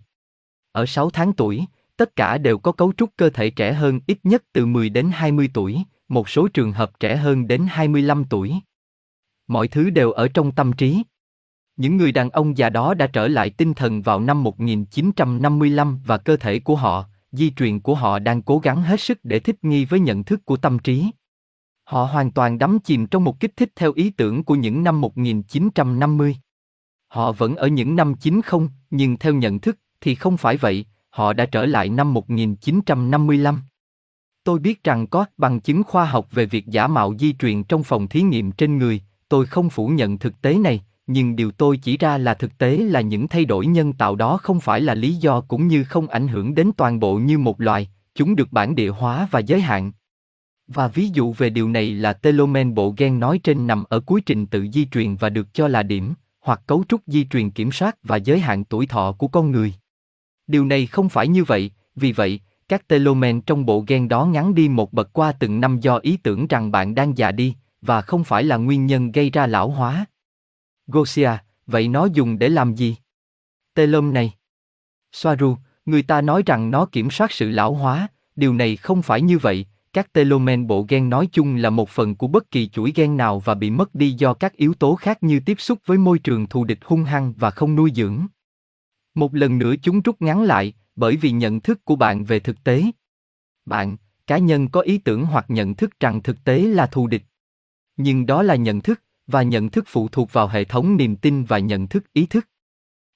Ở 0.74 0.86
6 0.86 1.10
tháng 1.10 1.34
tuổi, 1.34 1.65
tất 1.98 2.15
cả 2.15 2.38
đều 2.38 2.58
có 2.58 2.72
cấu 2.72 2.94
trúc 2.98 3.10
cơ 3.18 3.30
thể 3.30 3.50
trẻ 3.50 3.74
hơn 3.74 4.00
ít 4.08 4.18
nhất 4.24 4.44
từ 4.53 4.65
10 4.65 4.89
đến 4.89 5.10
20 5.13 5.50
tuổi, 5.53 5.84
một 6.08 6.30
số 6.30 6.48
trường 6.48 6.72
hợp 6.72 7.00
trẻ 7.00 7.15
hơn 7.15 7.48
đến 7.48 7.65
25 7.70 8.24
tuổi. 8.25 8.53
Mọi 9.48 9.68
thứ 9.68 9.89
đều 9.89 10.12
ở 10.12 10.27
trong 10.27 10.51
tâm 10.51 10.74
trí. 10.74 11.03
Những 11.77 11.98
người 11.98 12.12
đàn 12.12 12.30
ông 12.30 12.58
già 12.58 12.70
đó 12.70 12.94
đã 12.94 13.08
trở 13.08 13.27
lại 13.27 13.50
tinh 13.50 13.74
thần 13.74 14.01
vào 14.01 14.20
năm 14.20 14.44
1955 14.44 16.00
và 16.06 16.18
cơ 16.18 16.38
thể 16.38 16.60
của 16.60 16.75
họ, 16.75 17.06
di 17.32 17.51
truyền 17.51 17.80
của 17.80 17.96
họ 17.96 18.20
đang 18.20 18.42
cố 18.42 18.60
gắng 18.60 18.82
hết 18.82 19.00
sức 19.00 19.20
để 19.24 19.39
thích 19.39 19.63
nghi 19.63 19.86
với 19.86 20.00
nhận 20.00 20.24
thức 20.24 20.46
của 20.46 20.58
tâm 20.58 20.80
trí. 20.80 21.06
Họ 21.84 22.03
hoàn 22.03 22.32
toàn 22.32 22.58
đắm 22.58 22.80
chìm 22.80 23.08
trong 23.08 23.24
một 23.24 23.39
kích 23.39 23.53
thích 23.56 23.70
theo 23.75 23.94
ý 23.96 24.10
tưởng 24.10 24.44
của 24.44 24.56
những 24.56 24.84
năm 24.84 25.01
1950. 25.01 26.38
Họ 27.08 27.32
vẫn 27.32 27.56
ở 27.56 27.68
những 27.68 27.96
năm 27.96 28.15
90, 28.15 28.68
nhưng 28.89 29.18
theo 29.18 29.34
nhận 29.34 29.60
thức 29.60 29.77
thì 30.03 30.15
không 30.15 30.38
phải 30.38 30.57
vậy, 30.57 30.86
họ 31.10 31.33
đã 31.33 31.45
trở 31.45 31.65
lại 31.65 31.89
năm 31.89 32.13
1955. 32.13 33.62
Tôi 34.43 34.60
biết 34.60 34.83
rằng 34.83 35.07
có 35.07 35.25
bằng 35.38 35.60
chứng 35.60 35.83
khoa 35.83 36.05
học 36.05 36.27
về 36.31 36.45
việc 36.45 36.67
giả 36.67 36.88
mạo 36.88 37.13
di 37.19 37.33
truyền 37.33 37.63
trong 37.63 37.83
phòng 37.83 38.07
thí 38.07 38.22
nghiệm 38.22 38.51
trên 38.51 38.77
người, 38.77 39.01
tôi 39.29 39.45
không 39.45 39.69
phủ 39.69 39.88
nhận 39.88 40.17
thực 40.17 40.41
tế 40.41 40.57
này, 40.57 40.83
nhưng 41.07 41.36
điều 41.36 41.51
tôi 41.51 41.77
chỉ 41.77 41.98
ra 41.98 42.17
là 42.17 42.33
thực 42.33 42.57
tế 42.57 42.77
là 42.77 43.01
những 43.01 43.27
thay 43.27 43.45
đổi 43.45 43.65
nhân 43.65 43.93
tạo 43.93 44.15
đó 44.15 44.38
không 44.38 44.60
phải 44.60 44.81
là 44.81 44.93
lý 44.93 45.15
do 45.15 45.41
cũng 45.41 45.67
như 45.67 45.83
không 45.83 46.07
ảnh 46.07 46.27
hưởng 46.27 46.55
đến 46.55 46.72
toàn 46.77 47.00
bộ 47.00 47.15
như 47.15 47.38
một 47.38 47.62
loài, 47.62 47.89
chúng 48.15 48.36
được 48.36 48.51
bản 48.51 48.75
địa 48.75 48.89
hóa 48.89 49.27
và 49.31 49.39
giới 49.39 49.62
hạn. 49.62 49.91
Và 50.67 50.88
ví 50.88 51.10
dụ 51.13 51.33
về 51.33 51.50
điều 51.50 51.69
này 51.69 51.91
là 51.91 52.13
telomen 52.13 52.74
bộ 52.74 52.93
gen 52.98 53.19
nói 53.19 53.39
trên 53.43 53.67
nằm 53.67 53.83
ở 53.89 54.00
cuối 54.00 54.22
trình 54.25 54.45
tự 54.45 54.67
di 54.74 54.86
truyền 54.86 55.15
và 55.15 55.29
được 55.29 55.53
cho 55.53 55.67
là 55.67 55.83
điểm, 55.83 56.13
hoặc 56.41 56.62
cấu 56.67 56.83
trúc 56.89 57.01
di 57.07 57.25
truyền 57.25 57.50
kiểm 57.50 57.72
soát 57.72 57.95
và 58.03 58.17
giới 58.17 58.39
hạn 58.39 58.63
tuổi 58.63 58.88
thọ 58.88 59.12
của 59.12 59.27
con 59.27 59.51
người. 59.51 59.74
Điều 60.53 60.65
này 60.65 60.86
không 60.86 61.10
phải 61.10 61.27
như 61.27 61.43
vậy, 61.43 61.72
vì 61.95 62.12
vậy, 62.12 62.39
các 62.69 62.88
telomere 62.88 63.39
trong 63.45 63.65
bộ 63.65 63.83
gen 63.88 64.07
đó 64.07 64.25
ngắn 64.25 64.55
đi 64.55 64.69
một 64.69 64.93
bậc 64.93 65.13
qua 65.13 65.31
từng 65.31 65.62
năm 65.62 65.79
do 65.79 65.98
ý 65.98 66.17
tưởng 66.17 66.48
rằng 66.48 66.72
bạn 66.72 66.95
đang 66.95 67.17
già 67.17 67.31
đi, 67.31 67.55
và 67.81 68.01
không 68.01 68.24
phải 68.24 68.43
là 68.43 68.57
nguyên 68.57 68.86
nhân 68.86 69.12
gây 69.12 69.29
ra 69.29 69.48
lão 69.48 69.69
hóa. 69.69 70.05
Gosia, 70.88 71.29
vậy 71.67 71.88
nó 71.88 72.05
dùng 72.05 72.39
để 72.39 72.50
làm 72.50 72.75
gì? 72.75 72.95
Telom 73.74 74.13
này. 74.13 74.33
Soaru, 75.12 75.57
người 75.86 76.03
ta 76.03 76.22
nói 76.22 76.43
rằng 76.45 76.72
nó 76.72 76.86
kiểm 76.86 77.12
soát 77.12 77.31
sự 77.31 77.50
lão 77.50 77.74
hóa, 77.74 78.07
điều 78.36 78.53
này 78.53 78.75
không 78.75 79.01
phải 79.01 79.22
như 79.22 79.38
vậy, 79.38 79.65
các 79.93 80.13
telomere 80.13 80.63
bộ 80.63 80.86
gen 80.89 81.10
nói 81.10 81.29
chung 81.31 81.55
là 81.55 81.69
một 81.69 81.89
phần 81.89 82.15
của 82.15 82.27
bất 82.27 82.51
kỳ 82.51 82.67
chuỗi 82.67 82.91
gen 82.95 83.17
nào 83.17 83.39
và 83.39 83.53
bị 83.53 83.69
mất 83.69 83.95
đi 83.95 84.12
do 84.12 84.33
các 84.33 84.55
yếu 84.55 84.74
tố 84.74 84.95
khác 84.95 85.24
như 85.24 85.39
tiếp 85.39 85.60
xúc 85.60 85.79
với 85.86 85.98
môi 85.98 86.19
trường 86.19 86.48
thù 86.48 86.63
địch 86.63 86.79
hung 86.83 87.03
hăng 87.03 87.33
và 87.38 87.51
không 87.51 87.75
nuôi 87.75 87.91
dưỡng. 87.95 88.27
Một 89.15 89.36
lần 89.36 89.58
nữa 89.58 89.74
chúng 89.82 90.01
rút 90.01 90.22
ngắn 90.22 90.41
lại, 90.41 90.74
bởi 90.96 91.17
vì 91.17 91.32
nhận 91.32 91.60
thức 91.60 91.86
của 91.86 91.96
bạn 91.96 92.24
về 92.24 92.39
thực 92.39 92.63
tế. 92.63 92.84
Bạn, 93.65 93.98
cá 94.27 94.38
nhân 94.38 94.67
có 94.67 94.82
ý 94.82 94.98
tưởng 94.98 95.25
hoặc 95.25 95.46
nhận 95.48 95.75
thức 95.75 96.00
rằng 96.00 96.24
thực 96.24 96.43
tế 96.43 96.60
là 96.62 96.88
thù 96.88 97.08
địch. 97.08 97.24
Nhưng 97.98 98.25
đó 98.25 98.43
là 98.43 98.55
nhận 98.55 98.82
thức, 98.82 99.01
và 99.27 99.43
nhận 99.43 99.70
thức 99.70 99.86
phụ 99.88 100.08
thuộc 100.08 100.34
vào 100.34 100.48
hệ 100.48 100.63
thống 100.63 100.98
niềm 100.98 101.15
tin 101.15 101.43
và 101.43 101.60
nhận 101.60 101.88
thức 101.88 102.13
ý 102.13 102.25
thức. 102.25 102.48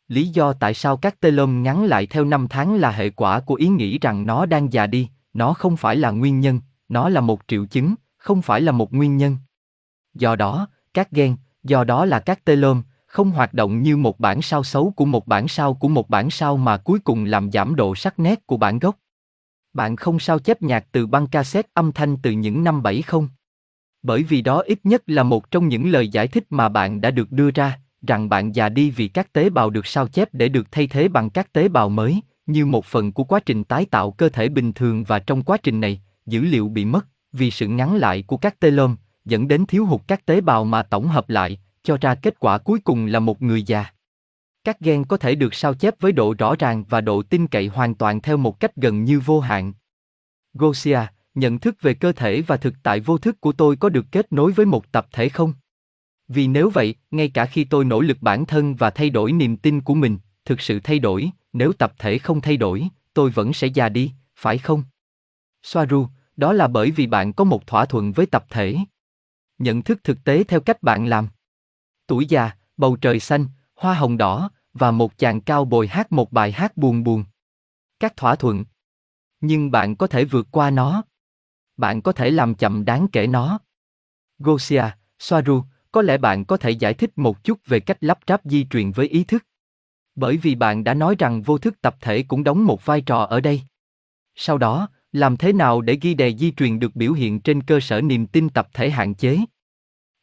Lý 0.07 0.27
do 0.27 0.53
tại 0.53 0.73
sao 0.73 0.97
các 0.97 1.19
telom 1.19 1.63
ngắn 1.63 1.85
lại 1.85 2.05
theo 2.07 2.25
năm 2.25 2.47
tháng 2.49 2.75
là 2.75 2.91
hệ 2.91 3.09
quả 3.09 3.39
của 3.39 3.55
ý 3.55 3.67
nghĩ 3.67 3.99
rằng 3.99 4.25
nó 4.25 4.45
đang 4.45 4.73
già 4.73 4.87
đi, 4.87 5.09
nó 5.33 5.53
không 5.53 5.77
phải 5.77 5.95
là 5.95 6.11
nguyên 6.11 6.39
nhân, 6.39 6.61
nó 6.89 7.09
là 7.09 7.21
một 7.21 7.41
triệu 7.47 7.65
chứng, 7.65 7.95
không 8.17 8.41
phải 8.41 8.61
là 8.61 8.71
một 8.71 8.93
nguyên 8.93 9.17
nhân. 9.17 9.37
Do 10.13 10.35
đó, 10.35 10.67
các 10.93 11.11
gen, 11.11 11.35
do 11.63 11.83
đó 11.83 12.05
là 12.05 12.19
các 12.19 12.45
telom, 12.45 12.83
không 13.17 13.31
hoạt 13.31 13.53
động 13.53 13.81
như 13.81 13.97
một 13.97 14.19
bản 14.19 14.41
sao 14.41 14.63
xấu 14.63 14.93
của 14.95 15.05
một 15.05 15.27
bản 15.27 15.47
sao 15.47 15.73
của 15.73 15.87
một 15.87 16.09
bản 16.09 16.29
sao 16.29 16.57
mà 16.57 16.77
cuối 16.77 16.99
cùng 16.99 17.25
làm 17.25 17.51
giảm 17.51 17.75
độ 17.75 17.95
sắc 17.95 18.19
nét 18.19 18.47
của 18.47 18.57
bản 18.57 18.79
gốc. 18.79 18.97
Bạn 19.73 19.95
không 19.95 20.19
sao 20.19 20.39
chép 20.39 20.61
nhạc 20.61 20.85
từ 20.91 21.07
băng 21.07 21.27
cassette 21.27 21.69
âm 21.73 21.91
thanh 21.91 22.17
từ 22.17 22.31
những 22.31 22.63
năm 22.63 22.83
70. 22.83 23.21
Bởi 24.03 24.23
vì 24.23 24.41
đó 24.41 24.59
ít 24.59 24.79
nhất 24.83 25.03
là 25.07 25.23
một 25.23 25.51
trong 25.51 25.67
những 25.67 25.89
lời 25.89 26.07
giải 26.07 26.27
thích 26.27 26.45
mà 26.49 26.69
bạn 26.69 27.01
đã 27.01 27.11
được 27.11 27.31
đưa 27.31 27.51
ra, 27.51 27.79
rằng 28.07 28.29
bạn 28.29 28.55
già 28.55 28.69
đi 28.69 28.91
vì 28.91 29.07
các 29.07 29.33
tế 29.33 29.49
bào 29.49 29.69
được 29.69 29.87
sao 29.87 30.07
chép 30.07 30.29
để 30.33 30.49
được 30.49 30.71
thay 30.71 30.87
thế 30.87 31.07
bằng 31.07 31.29
các 31.29 31.53
tế 31.53 31.67
bào 31.67 31.89
mới, 31.89 32.21
như 32.45 32.65
một 32.65 32.85
phần 32.85 33.11
của 33.11 33.23
quá 33.23 33.39
trình 33.39 33.63
tái 33.63 33.85
tạo 33.85 34.11
cơ 34.11 34.29
thể 34.29 34.49
bình 34.49 34.73
thường 34.73 35.03
và 35.03 35.19
trong 35.19 35.43
quá 35.43 35.57
trình 35.63 35.79
này, 35.79 36.01
dữ 36.25 36.41
liệu 36.41 36.69
bị 36.69 36.85
mất 36.85 37.05
vì 37.31 37.51
sự 37.51 37.67
ngắn 37.67 37.95
lại 37.95 38.23
của 38.27 38.37
các 38.37 38.59
telom, 38.59 38.95
dẫn 39.25 39.47
đến 39.47 39.65
thiếu 39.65 39.85
hụt 39.85 40.01
các 40.07 40.25
tế 40.25 40.41
bào 40.41 40.65
mà 40.65 40.83
tổng 40.83 41.07
hợp 41.07 41.29
lại, 41.29 41.59
cho 41.87 41.97
ra 42.01 42.15
kết 42.15 42.39
quả 42.39 42.57
cuối 42.57 42.79
cùng 42.79 43.05
là 43.05 43.19
một 43.19 43.41
người 43.41 43.63
già. 43.63 43.85
Các 44.63 44.79
gen 44.79 45.05
có 45.05 45.17
thể 45.17 45.35
được 45.35 45.53
sao 45.53 45.73
chép 45.73 45.95
với 45.99 46.11
độ 46.11 46.35
rõ 46.39 46.55
ràng 46.59 46.83
và 46.89 47.01
độ 47.01 47.23
tin 47.23 47.47
cậy 47.47 47.67
hoàn 47.67 47.95
toàn 47.95 48.21
theo 48.21 48.37
một 48.37 48.59
cách 48.59 48.75
gần 48.75 49.03
như 49.03 49.19
vô 49.19 49.39
hạn. 49.39 49.73
Gosia, 50.53 50.99
nhận 51.35 51.59
thức 51.59 51.75
về 51.81 51.93
cơ 51.93 52.11
thể 52.11 52.41
và 52.41 52.57
thực 52.57 52.73
tại 52.83 52.99
vô 52.99 53.17
thức 53.17 53.41
của 53.41 53.51
tôi 53.51 53.75
có 53.75 53.89
được 53.89 54.05
kết 54.11 54.33
nối 54.33 54.51
với 54.51 54.65
một 54.65 54.91
tập 54.91 55.07
thể 55.11 55.29
không? 55.29 55.53
Vì 56.27 56.47
nếu 56.47 56.69
vậy, 56.69 56.95
ngay 57.11 57.29
cả 57.29 57.45
khi 57.45 57.63
tôi 57.63 57.85
nỗ 57.85 58.01
lực 58.01 58.17
bản 58.21 58.45
thân 58.45 58.75
và 58.75 58.89
thay 58.89 59.09
đổi 59.09 59.31
niềm 59.31 59.57
tin 59.57 59.81
của 59.81 59.95
mình, 59.95 60.17
thực 60.45 60.61
sự 60.61 60.79
thay 60.79 60.99
đổi, 60.99 61.29
nếu 61.53 61.73
tập 61.73 61.93
thể 61.99 62.17
không 62.17 62.41
thay 62.41 62.57
đổi, 62.57 62.87
tôi 63.13 63.29
vẫn 63.29 63.53
sẽ 63.53 63.67
già 63.67 63.89
đi, 63.89 64.11
phải 64.35 64.57
không? 64.57 64.83
Soaru, 65.63 66.07
đó 66.37 66.53
là 66.53 66.67
bởi 66.67 66.91
vì 66.91 67.07
bạn 67.07 67.33
có 67.33 67.43
một 67.43 67.67
thỏa 67.67 67.85
thuận 67.85 68.11
với 68.11 68.25
tập 68.25 68.45
thể. 68.49 68.75
Nhận 69.57 69.81
thức 69.81 70.03
thực 70.03 70.23
tế 70.23 70.43
theo 70.43 70.59
cách 70.59 70.83
bạn 70.83 71.05
làm. 71.05 71.27
Tuổi 72.07 72.25
già, 72.25 72.51
bầu 72.77 72.95
trời 72.95 73.19
xanh, 73.19 73.45
hoa 73.75 73.93
hồng 73.93 74.17
đỏ, 74.17 74.51
và 74.73 74.91
một 74.91 75.17
chàng 75.17 75.41
cao 75.41 75.65
bồi 75.65 75.87
hát 75.87 76.11
một 76.11 76.31
bài 76.31 76.51
hát 76.51 76.77
buồn 76.77 77.03
buồn. 77.03 77.25
Các 77.99 78.17
thỏa 78.17 78.35
thuận. 78.35 78.65
Nhưng 79.41 79.71
bạn 79.71 79.95
có 79.95 80.07
thể 80.07 80.25
vượt 80.25 80.47
qua 80.51 80.69
nó. 80.69 81.03
Bạn 81.77 82.01
có 82.01 82.11
thể 82.11 82.31
làm 82.31 82.55
chậm 82.55 82.85
đáng 82.85 83.07
kể 83.11 83.27
nó. 83.27 83.59
Gosia, 84.39 84.83
Soaru, 85.19 85.63
có 85.91 86.01
lẽ 86.01 86.17
bạn 86.17 86.45
có 86.45 86.57
thể 86.57 86.71
giải 86.71 86.93
thích 86.93 87.11
một 87.15 87.43
chút 87.43 87.59
về 87.65 87.79
cách 87.79 87.97
lắp 88.01 88.19
ráp 88.27 88.41
di 88.43 88.65
truyền 88.69 88.91
với 88.91 89.07
ý 89.07 89.23
thức. 89.23 89.45
Bởi 90.15 90.37
vì 90.37 90.55
bạn 90.55 90.83
đã 90.83 90.93
nói 90.93 91.15
rằng 91.19 91.41
vô 91.41 91.57
thức 91.57 91.81
tập 91.81 91.95
thể 92.01 92.23
cũng 92.23 92.43
đóng 92.43 92.65
một 92.65 92.85
vai 92.85 93.01
trò 93.01 93.17
ở 93.23 93.39
đây. 93.39 93.61
Sau 94.35 94.57
đó, 94.57 94.89
làm 95.11 95.37
thế 95.37 95.53
nào 95.53 95.81
để 95.81 95.97
ghi 96.01 96.13
đề 96.13 96.35
di 96.35 96.51
truyền 96.51 96.79
được 96.79 96.95
biểu 96.95 97.13
hiện 97.13 97.39
trên 97.39 97.63
cơ 97.63 97.79
sở 97.79 98.01
niềm 98.01 98.27
tin 98.27 98.49
tập 98.49 98.67
thể 98.73 98.89
hạn 98.89 99.15
chế? 99.15 99.39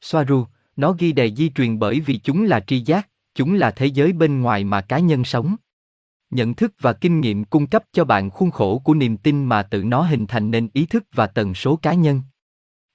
Soaru, 0.01 0.47
nó 0.77 0.93
ghi 0.93 1.13
đề 1.13 1.35
di 1.35 1.49
truyền 1.49 1.79
bởi 1.79 2.01
vì 2.01 2.17
chúng 2.19 2.45
là 2.45 2.61
tri 2.61 2.81
giác, 2.81 3.09
chúng 3.35 3.55
là 3.55 3.71
thế 3.71 3.87
giới 3.87 4.13
bên 4.13 4.41
ngoài 4.41 4.65
mà 4.65 4.81
cá 4.81 4.99
nhân 4.99 5.25
sống. 5.25 5.57
Nhận 6.31 6.55
thức 6.55 6.75
và 6.81 6.93
kinh 6.93 7.21
nghiệm 7.21 7.45
cung 7.45 7.67
cấp 7.67 7.85
cho 7.93 8.05
bạn 8.05 8.31
khuôn 8.31 8.51
khổ 8.51 8.79
của 8.79 8.95
niềm 8.95 9.17
tin 9.17 9.45
mà 9.45 9.63
tự 9.63 9.85
nó 9.85 10.03
hình 10.03 10.27
thành 10.27 10.51
nên 10.51 10.69
ý 10.73 10.87
thức 10.87 11.05
và 11.13 11.27
tần 11.27 11.55
số 11.55 11.77
cá 11.77 11.95
nhân. 11.95 12.23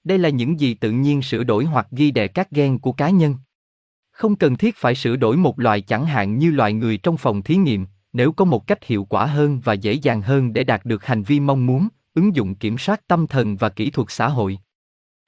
Đây 0.03 0.17
là 0.17 0.29
những 0.29 0.59
gì 0.59 0.73
tự 0.73 0.91
nhiên 0.91 1.21
sửa 1.21 1.43
đổi 1.43 1.65
hoặc 1.65 1.87
ghi 1.91 2.11
đề 2.11 2.27
các 2.27 2.51
gen 2.51 2.77
của 2.77 2.91
cá 2.91 3.09
nhân. 3.09 3.35
Không 4.11 4.35
cần 4.35 4.57
thiết 4.57 4.75
phải 4.77 4.95
sửa 4.95 5.15
đổi 5.15 5.37
một 5.37 5.59
loài 5.59 5.81
chẳng 5.81 6.05
hạn 6.05 6.37
như 6.37 6.51
loài 6.51 6.73
người 6.73 6.97
trong 6.97 7.17
phòng 7.17 7.43
thí 7.43 7.55
nghiệm, 7.55 7.85
nếu 8.13 8.31
có 8.31 8.45
một 8.45 8.67
cách 8.67 8.83
hiệu 8.83 9.05
quả 9.05 9.25
hơn 9.25 9.59
và 9.59 9.73
dễ 9.73 9.93
dàng 9.93 10.21
hơn 10.21 10.53
để 10.53 10.63
đạt 10.63 10.85
được 10.85 11.05
hành 11.05 11.23
vi 11.23 11.39
mong 11.39 11.65
muốn, 11.65 11.87
ứng 12.13 12.35
dụng 12.35 12.55
kiểm 12.55 12.77
soát 12.77 13.07
tâm 13.07 13.27
thần 13.27 13.55
và 13.55 13.69
kỹ 13.69 13.89
thuật 13.89 14.07
xã 14.11 14.27
hội. 14.27 14.59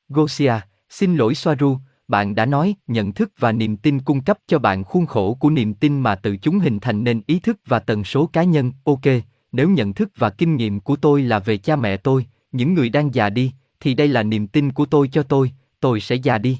Gosia, 0.10 0.54
xin 0.90 1.16
lỗi 1.16 1.36
Soaru, 1.36 1.78
bạn 2.12 2.36
đã 2.36 2.46
nói, 2.46 2.76
nhận 2.88 3.12
thức 3.12 3.32
và 3.40 3.52
niềm 3.52 3.78
tin 3.78 4.00
cung 4.00 4.22
cấp 4.22 4.38
cho 4.48 4.60
bạn 4.60 4.84
khuôn 4.84 5.06
khổ 5.06 5.34
của 5.34 5.50
niềm 5.50 5.74
tin 5.74 6.00
mà 6.00 6.16
tự 6.16 6.38
chúng 6.38 6.60
hình 6.60 6.80
thành 6.80 7.04
nên 7.04 7.22
ý 7.28 7.40
thức 7.40 7.58
và 7.66 7.80
tần 7.80 8.04
số 8.04 8.26
cá 8.26 8.44
nhân. 8.44 8.72
Ok, 8.84 9.06
nếu 9.52 9.70
nhận 9.70 9.94
thức 9.94 10.12
và 10.18 10.30
kinh 10.30 10.56
nghiệm 10.56 10.80
của 10.80 10.96
tôi 10.96 11.22
là 11.22 11.40
về 11.40 11.58
cha 11.58 11.76
mẹ 11.76 11.98
tôi, 11.98 12.26
những 12.52 12.74
người 12.74 12.90
đang 12.90 13.14
già 13.14 13.30
đi, 13.30 13.52
thì 13.80 13.94
đây 13.94 14.08
là 14.08 14.24
niềm 14.24 14.48
tin 14.48 14.72
của 14.72 14.86
tôi 14.86 15.08
cho 15.08 15.24
tôi 15.24 15.52
tôi 15.80 16.00
sẽ 16.00 16.16
già 16.16 16.38
đi. 16.38 16.58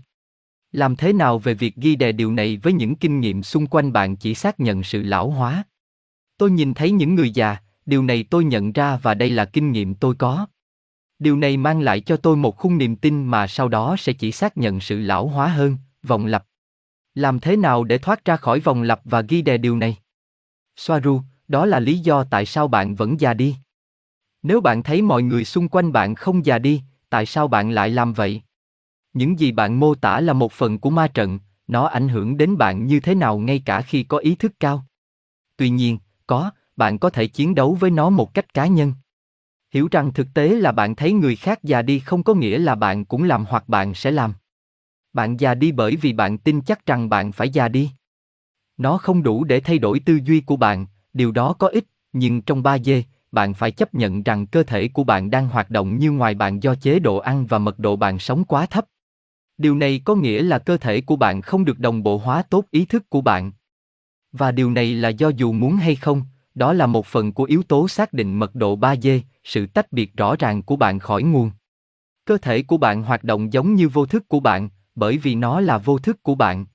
Làm 0.72 0.96
thế 0.96 1.14
nào 1.14 1.40
về 1.40 1.54
việc 1.54 1.76
ghi 1.76 1.96
đè 1.96 2.12
điều 2.12 2.32
này 2.32 2.58
với 2.58 2.74
những 2.74 2.96
kinh 2.96 3.20
nghiệm 3.20 3.44
xung 3.44 3.68
quanh 3.68 3.94
bạn 3.94 4.16
chỉ 4.16 4.36
xác 4.36 4.60
nhận 4.60 4.84
sự 4.84 5.04
lão 5.04 5.30
hóa? 5.30 5.64
Tôi 6.38 6.52
nhìn 6.52 6.74
thấy 6.74 6.92
những 6.92 7.16
người 7.16 7.32
già, 7.32 7.58
điều 7.86 8.04
này 8.04 8.24
tôi 8.24 8.44
nhận 8.44 8.72
ra 8.72 8.98
và 8.98 9.14
đây 9.14 9.30
là 9.30 9.46
kinh 9.46 9.72
nghiệm 9.72 9.96
tôi 9.96 10.16
có. 10.16 10.48
Điều 11.22 11.38
này 11.38 11.58
mang 11.58 11.82
lại 11.82 12.00
cho 12.00 12.18
tôi 12.18 12.38
một 12.38 12.58
khung 12.58 12.78
niềm 12.78 12.96
tin 12.96 13.24
mà 13.24 13.48
sau 13.48 13.68
đó 13.68 13.96
sẽ 14.00 14.14
chỉ 14.14 14.32
xác 14.32 14.58
nhận 14.58 14.80
sự 14.80 15.00
lão 15.00 15.28
hóa 15.28 15.48
hơn, 15.48 15.78
vòng 16.04 16.26
lặp. 16.26 16.46
Làm 17.16 17.40
thế 17.40 17.56
nào 17.56 17.84
để 17.84 17.98
thoát 17.98 18.26
ra 18.26 18.38
khỏi 18.38 18.60
vòng 18.60 18.82
lặp 18.82 19.02
và 19.04 19.22
ghi 19.22 19.42
đè 19.42 19.58
điều 19.58 19.78
này? 19.78 19.98
Soaru, 20.76 21.22
đó 21.48 21.66
là 21.66 21.80
lý 21.80 21.98
do 21.98 22.24
tại 22.24 22.46
sao 22.46 22.68
bạn 22.68 22.96
vẫn 22.96 23.20
già 23.20 23.34
đi. 23.34 23.56
Nếu 24.44 24.62
bạn 24.62 24.84
thấy 24.84 25.02
mọi 25.02 25.24
người 25.24 25.46
xung 25.46 25.68
quanh 25.68 25.92
bạn 25.92 26.16
không 26.16 26.46
già 26.46 26.60
đi, 26.60 26.82
tại 27.10 27.26
sao 27.26 27.48
bạn 27.48 27.72
lại 27.72 27.90
làm 27.90 28.14
vậy? 28.14 28.42
Những 29.14 29.40
gì 29.40 29.52
bạn 29.52 29.80
mô 29.80 29.96
tả 29.96 30.22
là 30.22 30.34
một 30.34 30.52
phần 30.52 30.80
của 30.80 30.90
ma 30.90 31.08
trận, 31.08 31.40
nó 31.68 31.86
ảnh 31.86 32.10
hưởng 32.10 32.38
đến 32.38 32.58
bạn 32.58 32.86
như 32.86 33.00
thế 33.00 33.16
nào 33.16 33.38
ngay 33.38 33.62
cả 33.66 33.82
khi 33.82 34.04
có 34.04 34.18
ý 34.18 34.36
thức 34.36 34.54
cao. 34.60 34.86
Tuy 35.58 35.70
nhiên, 35.70 35.98
có, 36.28 36.52
bạn 36.76 37.00
có 37.00 37.10
thể 37.10 37.28
chiến 37.28 37.56
đấu 37.56 37.78
với 37.80 37.92
nó 37.92 38.10
một 38.10 38.34
cách 38.34 38.54
cá 38.54 38.68
nhân. 38.68 38.94
Hiểu 39.72 39.88
rằng 39.92 40.14
thực 40.14 40.28
tế 40.34 40.50
là 40.50 40.72
bạn 40.72 40.96
thấy 40.96 41.14
người 41.14 41.36
khác 41.36 41.64
già 41.64 41.82
đi 41.82 42.00
không 42.00 42.24
có 42.24 42.34
nghĩa 42.34 42.58
là 42.58 42.76
bạn 42.76 43.06
cũng 43.06 43.24
làm 43.24 43.46
hoặc 43.50 43.70
bạn 43.70 43.94
sẽ 43.94 44.12
làm. 44.12 44.34
Bạn 45.14 45.38
già 45.38 45.54
đi 45.54 45.72
bởi 45.72 45.96
vì 45.96 46.14
bạn 46.14 46.38
tin 46.38 46.62
chắc 46.62 46.86
rằng 46.86 47.10
bạn 47.10 47.32
phải 47.32 47.50
già 47.50 47.68
đi. 47.68 47.92
Nó 48.78 48.98
không 48.98 49.24
đủ 49.24 49.44
để 49.44 49.60
thay 49.60 49.80
đổi 49.80 50.00
tư 50.00 50.20
duy 50.26 50.42
của 50.42 50.56
bạn, 50.56 50.86
điều 51.14 51.32
đó 51.32 51.54
có 51.54 51.68
ích, 51.68 51.86
nhưng 52.14 52.42
trong 52.42 52.64
3D, 52.64 53.02
bạn 53.32 53.54
phải 53.54 53.72
chấp 53.72 53.94
nhận 53.94 54.24
rằng 54.24 54.48
cơ 54.48 54.64
thể 54.64 54.88
của 54.88 55.04
bạn 55.04 55.30
đang 55.30 55.48
hoạt 55.48 55.70
động 55.70 55.98
như 56.00 56.12
ngoài 56.12 56.36
bạn 56.36 56.64
do 56.64 56.76
chế 56.76 57.00
độ 57.00 57.18
ăn 57.18 57.46
và 57.46 57.60
mật 57.60 57.80
độ 57.80 57.96
bạn 57.96 58.20
sống 58.20 58.44
quá 58.44 58.66
thấp. 58.66 58.86
Điều 59.58 59.76
này 59.76 60.02
có 60.06 60.16
nghĩa 60.16 60.44
là 60.44 60.60
cơ 60.60 60.78
thể 60.78 61.02
của 61.02 61.16
bạn 61.16 61.42
không 61.42 61.66
được 61.66 61.80
đồng 61.80 62.04
bộ 62.04 62.18
hóa 62.18 62.44
tốt 62.50 62.66
ý 62.72 62.86
thức 62.86 63.10
của 63.10 63.22
bạn. 63.22 63.52
Và 64.32 64.52
điều 64.52 64.72
này 64.72 64.94
là 64.94 65.10
do 65.10 65.30
dù 65.30 65.52
muốn 65.52 65.76
hay 65.76 65.96
không, 65.96 66.24
đó 66.56 66.74
là 66.74 66.86
một 66.86 67.06
phần 67.06 67.34
của 67.34 67.44
yếu 67.44 67.64
tố 67.64 67.88
xác 67.88 68.14
định 68.14 68.40
mật 68.40 68.56
độ 68.56 68.78
3D, 68.78 69.20
sự 69.44 69.66
tách 69.66 69.92
biệt 69.92 70.18
rõ 70.18 70.36
ràng 70.36 70.62
của 70.62 70.76
bạn 70.76 71.00
khỏi 71.00 71.24
nguồn. 71.24 71.52
Cơ 72.26 72.38
thể 72.38 72.64
của 72.64 72.78
bạn 72.78 73.04
hoạt 73.04 73.24
động 73.24 73.54
giống 73.54 73.76
như 73.76 73.90
vô 73.90 74.06
thức 74.06 74.28
của 74.28 74.40
bạn, 74.40 74.70
bởi 74.96 75.18
vì 75.18 75.36
nó 75.36 75.60
là 75.60 75.78
vô 75.78 75.98
thức 75.98 76.24
của 76.24 76.36
bạn. 76.36 76.66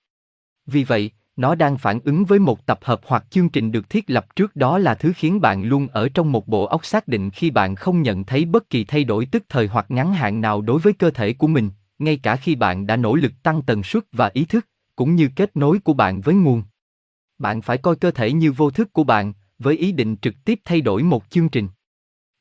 Vì 0.66 0.84
vậy, 0.84 1.10
nó 1.36 1.54
đang 1.54 1.78
phản 1.78 2.00
ứng 2.04 2.24
với 2.24 2.38
một 2.38 2.66
tập 2.66 2.78
hợp 2.82 3.00
hoặc 3.06 3.24
chương 3.30 3.48
trình 3.48 3.72
được 3.72 3.90
thiết 3.90 4.10
lập 4.10 4.36
trước 4.36 4.56
đó 4.56 4.78
là 4.78 4.94
thứ 4.94 5.12
khiến 5.16 5.40
bạn 5.40 5.64
luôn 5.64 5.88
ở 5.88 6.08
trong 6.08 6.32
một 6.32 6.48
bộ 6.48 6.66
óc 6.66 6.84
xác 6.84 7.08
định 7.08 7.30
khi 7.30 7.50
bạn 7.50 7.74
không 7.74 8.02
nhận 8.02 8.24
thấy 8.24 8.44
bất 8.44 8.70
kỳ 8.70 8.84
thay 8.84 9.04
đổi 9.04 9.26
tức 9.26 9.44
thời 9.48 9.66
hoặc 9.66 9.86
ngắn 9.88 10.12
hạn 10.12 10.40
nào 10.40 10.60
đối 10.60 10.80
với 10.80 10.92
cơ 10.92 11.10
thể 11.10 11.32
của 11.32 11.46
mình, 11.46 11.70
ngay 11.98 12.16
cả 12.16 12.36
khi 12.36 12.54
bạn 12.54 12.86
đã 12.86 12.96
nỗ 12.96 13.14
lực 13.14 13.32
tăng 13.42 13.62
tần 13.62 13.82
suất 13.82 14.04
và 14.12 14.30
ý 14.34 14.44
thức, 14.44 14.66
cũng 14.96 15.14
như 15.14 15.28
kết 15.36 15.56
nối 15.56 15.78
của 15.78 15.92
bạn 15.92 16.20
với 16.20 16.34
nguồn. 16.34 16.62
Bạn 17.38 17.62
phải 17.62 17.78
coi 17.78 17.96
cơ 17.96 18.10
thể 18.10 18.32
như 18.32 18.52
vô 18.52 18.70
thức 18.70 18.92
của 18.92 19.04
bạn, 19.04 19.32
với 19.58 19.76
ý 19.76 19.92
định 19.92 20.16
trực 20.22 20.34
tiếp 20.44 20.60
thay 20.64 20.80
đổi 20.80 21.02
một 21.02 21.24
chương 21.30 21.48
trình. 21.48 21.68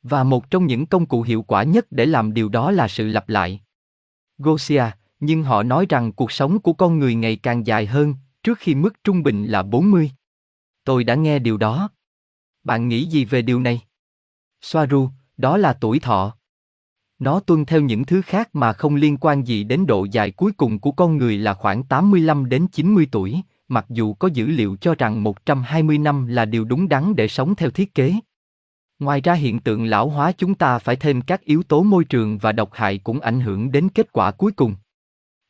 Và 0.04 0.24
một 0.24 0.50
trong 0.50 0.66
những 0.66 0.86
công 0.86 1.06
cụ 1.06 1.22
hiệu 1.22 1.42
quả 1.42 1.64
nhất 1.64 1.86
để 1.92 2.06
làm 2.06 2.34
điều 2.34 2.50
đó 2.50 2.72
là 2.72 2.88
sự 2.88 3.08
lặp 3.08 3.30
lại. 3.30 3.62
Gosia, 4.38 4.84
nhưng 5.20 5.44
họ 5.44 5.64
nói 5.64 5.86
rằng 5.90 6.12
cuộc 6.12 6.32
sống 6.32 6.60
của 6.60 6.74
con 6.74 7.00
người 7.00 7.16
ngày 7.16 7.36
càng 7.36 7.68
dài 7.68 7.86
hơn, 7.86 8.16
trước 8.44 8.58
khi 8.60 8.76
mức 8.76 9.04
trung 9.04 9.24
bình 9.24 9.46
là 9.46 9.64
40. 9.64 10.12
Tôi 10.84 11.04
đã 11.04 11.16
nghe 11.16 11.40
điều 11.40 11.58
đó. 11.58 11.90
Bạn 12.64 12.88
nghĩ 12.88 13.06
gì 13.06 13.26
về 13.26 13.42
điều 13.42 13.60
này? 13.60 13.82
Soaru, 14.62 15.10
đó 15.38 15.58
là 15.58 15.74
tuổi 15.74 16.00
thọ. 16.00 16.36
Nó 17.20 17.40
tuân 17.40 17.66
theo 17.66 17.82
những 17.82 18.06
thứ 18.06 18.22
khác 18.22 18.50
mà 18.54 18.74
không 18.74 18.96
liên 18.96 19.18
quan 19.18 19.44
gì 19.44 19.64
đến 19.64 19.86
độ 19.86 20.08
dài 20.12 20.32
cuối 20.32 20.52
cùng 20.52 20.80
của 20.80 20.92
con 20.92 21.18
người 21.18 21.38
là 21.38 21.54
khoảng 21.54 21.84
85 21.84 22.50
đến 22.50 22.68
90 22.68 23.08
tuổi, 23.12 23.42
mặc 23.68 23.86
dù 23.90 24.14
có 24.14 24.28
dữ 24.28 24.48
liệu 24.48 24.78
cho 24.82 24.96
rằng 24.96 25.24
120 25.24 25.98
năm 25.98 26.28
là 26.28 26.46
điều 26.46 26.66
đúng 26.66 26.90
đắn 26.90 27.16
để 27.16 27.28
sống 27.28 27.56
theo 27.56 27.70
thiết 27.70 27.94
kế. 27.94 28.14
Ngoài 29.00 29.22
ra 29.22 29.34
hiện 29.34 29.60
tượng 29.60 29.86
lão 29.86 30.10
hóa 30.10 30.32
chúng 30.32 30.56
ta 30.56 30.80
phải 30.80 30.96
thêm 30.96 31.22
các 31.22 31.42
yếu 31.42 31.64
tố 31.64 31.84
môi 31.84 32.06
trường 32.06 32.38
và 32.38 32.52
độc 32.52 32.70
hại 32.74 32.98
cũng 32.98 33.20
ảnh 33.20 33.40
hưởng 33.40 33.72
đến 33.72 33.90
kết 33.90 34.12
quả 34.12 34.32
cuối 34.32 34.52
cùng. 34.52 34.76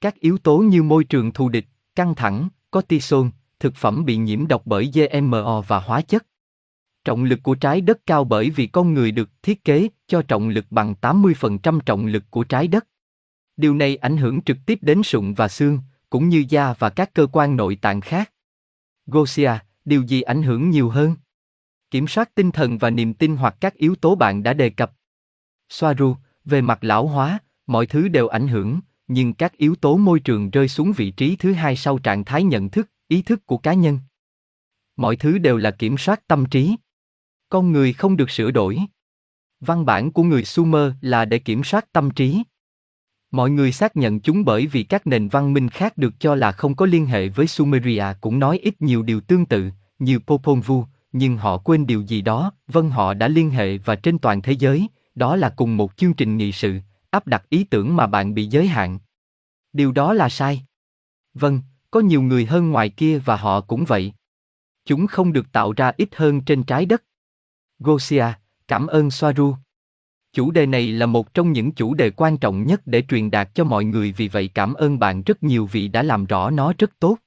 Các 0.01 0.19
yếu 0.19 0.37
tố 0.37 0.57
như 0.57 0.83
môi 0.83 1.03
trường 1.03 1.31
thù 1.31 1.49
địch, 1.49 1.65
căng 1.95 2.15
thẳng, 2.15 2.49
cortisol, 2.71 3.27
thực 3.59 3.75
phẩm 3.75 4.05
bị 4.05 4.17
nhiễm 4.17 4.47
độc 4.47 4.61
bởi 4.65 4.91
GMO 4.93 5.61
và 5.61 5.79
hóa 5.79 6.01
chất. 6.01 6.25
Trọng 7.05 7.23
lực 7.23 7.39
của 7.43 7.55
trái 7.55 7.81
đất 7.81 7.99
cao 8.05 8.23
bởi 8.23 8.49
vì 8.49 8.67
con 8.67 8.93
người 8.93 9.11
được 9.11 9.29
thiết 9.43 9.63
kế 9.63 9.87
cho 10.07 10.21
trọng 10.21 10.49
lực 10.49 10.65
bằng 10.69 10.95
80% 11.01 11.79
trọng 11.79 12.05
lực 12.05 12.23
của 12.29 12.43
trái 12.43 12.67
đất. 12.67 12.87
Điều 13.57 13.75
này 13.75 13.95
ảnh 13.95 14.17
hưởng 14.17 14.41
trực 14.41 14.57
tiếp 14.65 14.79
đến 14.81 15.03
sụn 15.03 15.33
và 15.33 15.47
xương, 15.47 15.79
cũng 16.09 16.29
như 16.29 16.45
da 16.49 16.73
và 16.79 16.89
các 16.89 17.13
cơ 17.13 17.27
quan 17.31 17.55
nội 17.55 17.75
tạng 17.75 18.01
khác. 18.01 18.31
Gosia, 19.05 19.51
điều 19.85 20.01
gì 20.01 20.21
ảnh 20.21 20.43
hưởng 20.43 20.69
nhiều 20.69 20.89
hơn? 20.89 21.15
Kiểm 21.91 22.07
soát 22.07 22.35
tinh 22.35 22.51
thần 22.51 22.77
và 22.77 22.89
niềm 22.89 23.13
tin 23.13 23.35
hoặc 23.35 23.55
các 23.59 23.73
yếu 23.75 23.95
tố 23.95 24.15
bạn 24.15 24.43
đã 24.43 24.53
đề 24.53 24.69
cập. 24.69 24.91
Soaru, 25.69 26.15
về 26.45 26.61
mặt 26.61 26.83
lão 26.83 27.07
hóa, 27.07 27.39
mọi 27.67 27.85
thứ 27.85 28.07
đều 28.07 28.27
ảnh 28.27 28.47
hưởng, 28.47 28.79
nhưng 29.07 29.33
các 29.33 29.57
yếu 29.57 29.75
tố 29.75 29.97
môi 29.97 30.19
trường 30.19 30.49
rơi 30.49 30.67
xuống 30.67 30.93
vị 30.93 31.11
trí 31.11 31.35
thứ 31.35 31.53
hai 31.53 31.75
sau 31.75 31.97
trạng 31.97 32.25
thái 32.25 32.43
nhận 32.43 32.69
thức, 32.69 32.89
ý 33.07 33.21
thức 33.21 33.45
của 33.45 33.57
cá 33.57 33.73
nhân. 33.73 33.99
Mọi 34.95 35.15
thứ 35.15 35.37
đều 35.37 35.57
là 35.57 35.71
kiểm 35.71 35.97
soát 35.97 36.27
tâm 36.27 36.45
trí. 36.45 36.75
Con 37.49 37.71
người 37.71 37.93
không 37.93 38.17
được 38.17 38.29
sửa 38.29 38.51
đổi. 38.51 38.79
Văn 39.59 39.85
bản 39.85 40.11
của 40.11 40.23
người 40.23 40.45
Sumer 40.45 40.91
là 41.01 41.25
để 41.25 41.39
kiểm 41.39 41.63
soát 41.63 41.91
tâm 41.91 42.11
trí. 42.11 42.43
Mọi 43.31 43.49
người 43.49 43.71
xác 43.71 43.95
nhận 43.95 44.19
chúng 44.19 44.45
bởi 44.45 44.67
vì 44.67 44.83
các 44.83 45.07
nền 45.07 45.27
văn 45.27 45.53
minh 45.53 45.69
khác 45.69 45.97
được 45.97 46.13
cho 46.19 46.35
là 46.35 46.51
không 46.51 46.75
có 46.75 46.85
liên 46.85 47.05
hệ 47.05 47.29
với 47.29 47.47
Sumeria 47.47 48.05
cũng 48.21 48.39
nói 48.39 48.57
ít 48.57 48.81
nhiều 48.81 49.03
điều 49.03 49.21
tương 49.21 49.45
tự, 49.45 49.69
như 49.99 50.19
Popol 50.19 50.59
Vuh, 50.59 50.85
nhưng 51.11 51.37
họ 51.37 51.57
quên 51.57 51.85
điều 51.85 52.01
gì 52.01 52.21
đó, 52.21 52.51
vâng 52.67 52.89
họ 52.89 53.13
đã 53.13 53.27
liên 53.27 53.49
hệ 53.49 53.77
và 53.77 53.95
trên 53.95 54.19
toàn 54.19 54.41
thế 54.41 54.51
giới, 54.51 54.87
đó 55.15 55.35
là 55.35 55.49
cùng 55.49 55.77
một 55.77 55.97
chương 55.97 56.13
trình 56.13 56.37
nghị 56.37 56.51
sự, 56.51 56.79
áp 57.09 57.27
đặt 57.27 57.49
ý 57.49 57.63
tưởng 57.63 57.95
mà 57.95 58.07
bạn 58.07 58.33
bị 58.33 58.45
giới 58.45 58.67
hạn. 58.67 58.99
Điều 59.73 59.91
đó 59.91 60.13
là 60.13 60.29
sai. 60.29 60.65
Vâng, 61.33 61.61
có 61.91 61.99
nhiều 61.99 62.21
người 62.21 62.45
hơn 62.45 62.71
ngoài 62.71 62.89
kia 62.89 63.19
và 63.19 63.35
họ 63.35 63.61
cũng 63.61 63.85
vậy. 63.85 64.13
Chúng 64.85 65.07
không 65.07 65.33
được 65.33 65.51
tạo 65.51 65.73
ra 65.73 65.91
ít 65.97 66.15
hơn 66.15 66.41
trên 66.41 66.63
trái 66.63 66.85
đất. 66.85 67.03
Gosia, 67.79 68.25
cảm 68.67 68.87
ơn 68.87 69.11
Soaru. 69.11 69.55
Chủ 70.35 70.51
đề 70.51 70.65
này 70.65 70.91
là 70.91 71.05
một 71.05 71.33
trong 71.33 71.51
những 71.51 71.71
chủ 71.71 71.93
đề 71.93 72.09
quan 72.09 72.37
trọng 72.37 72.65
nhất 72.65 72.81
để 72.85 73.03
truyền 73.09 73.31
đạt 73.31 73.55
cho 73.55 73.63
mọi 73.63 73.85
người 73.85 74.11
vì 74.11 74.27
vậy 74.27 74.49
cảm 74.53 74.73
ơn 74.73 74.99
bạn 74.99 75.23
rất 75.23 75.43
nhiều 75.43 75.69
vì 75.71 75.87
đã 75.87 76.03
làm 76.03 76.25
rõ 76.25 76.49
nó 76.49 76.73
rất 76.77 76.99
tốt. 76.99 77.17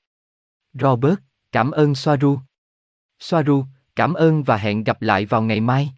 Robert, 0.72 1.18
cảm 1.52 1.70
ơn 1.70 1.94
Soaru. 1.94 2.38
Soaru, 3.20 3.64
cảm 3.96 4.14
ơn 4.14 4.42
và 4.42 4.56
hẹn 4.56 4.84
gặp 4.84 5.02
lại 5.02 5.26
vào 5.26 5.42
ngày 5.42 5.60
mai. 5.60 5.92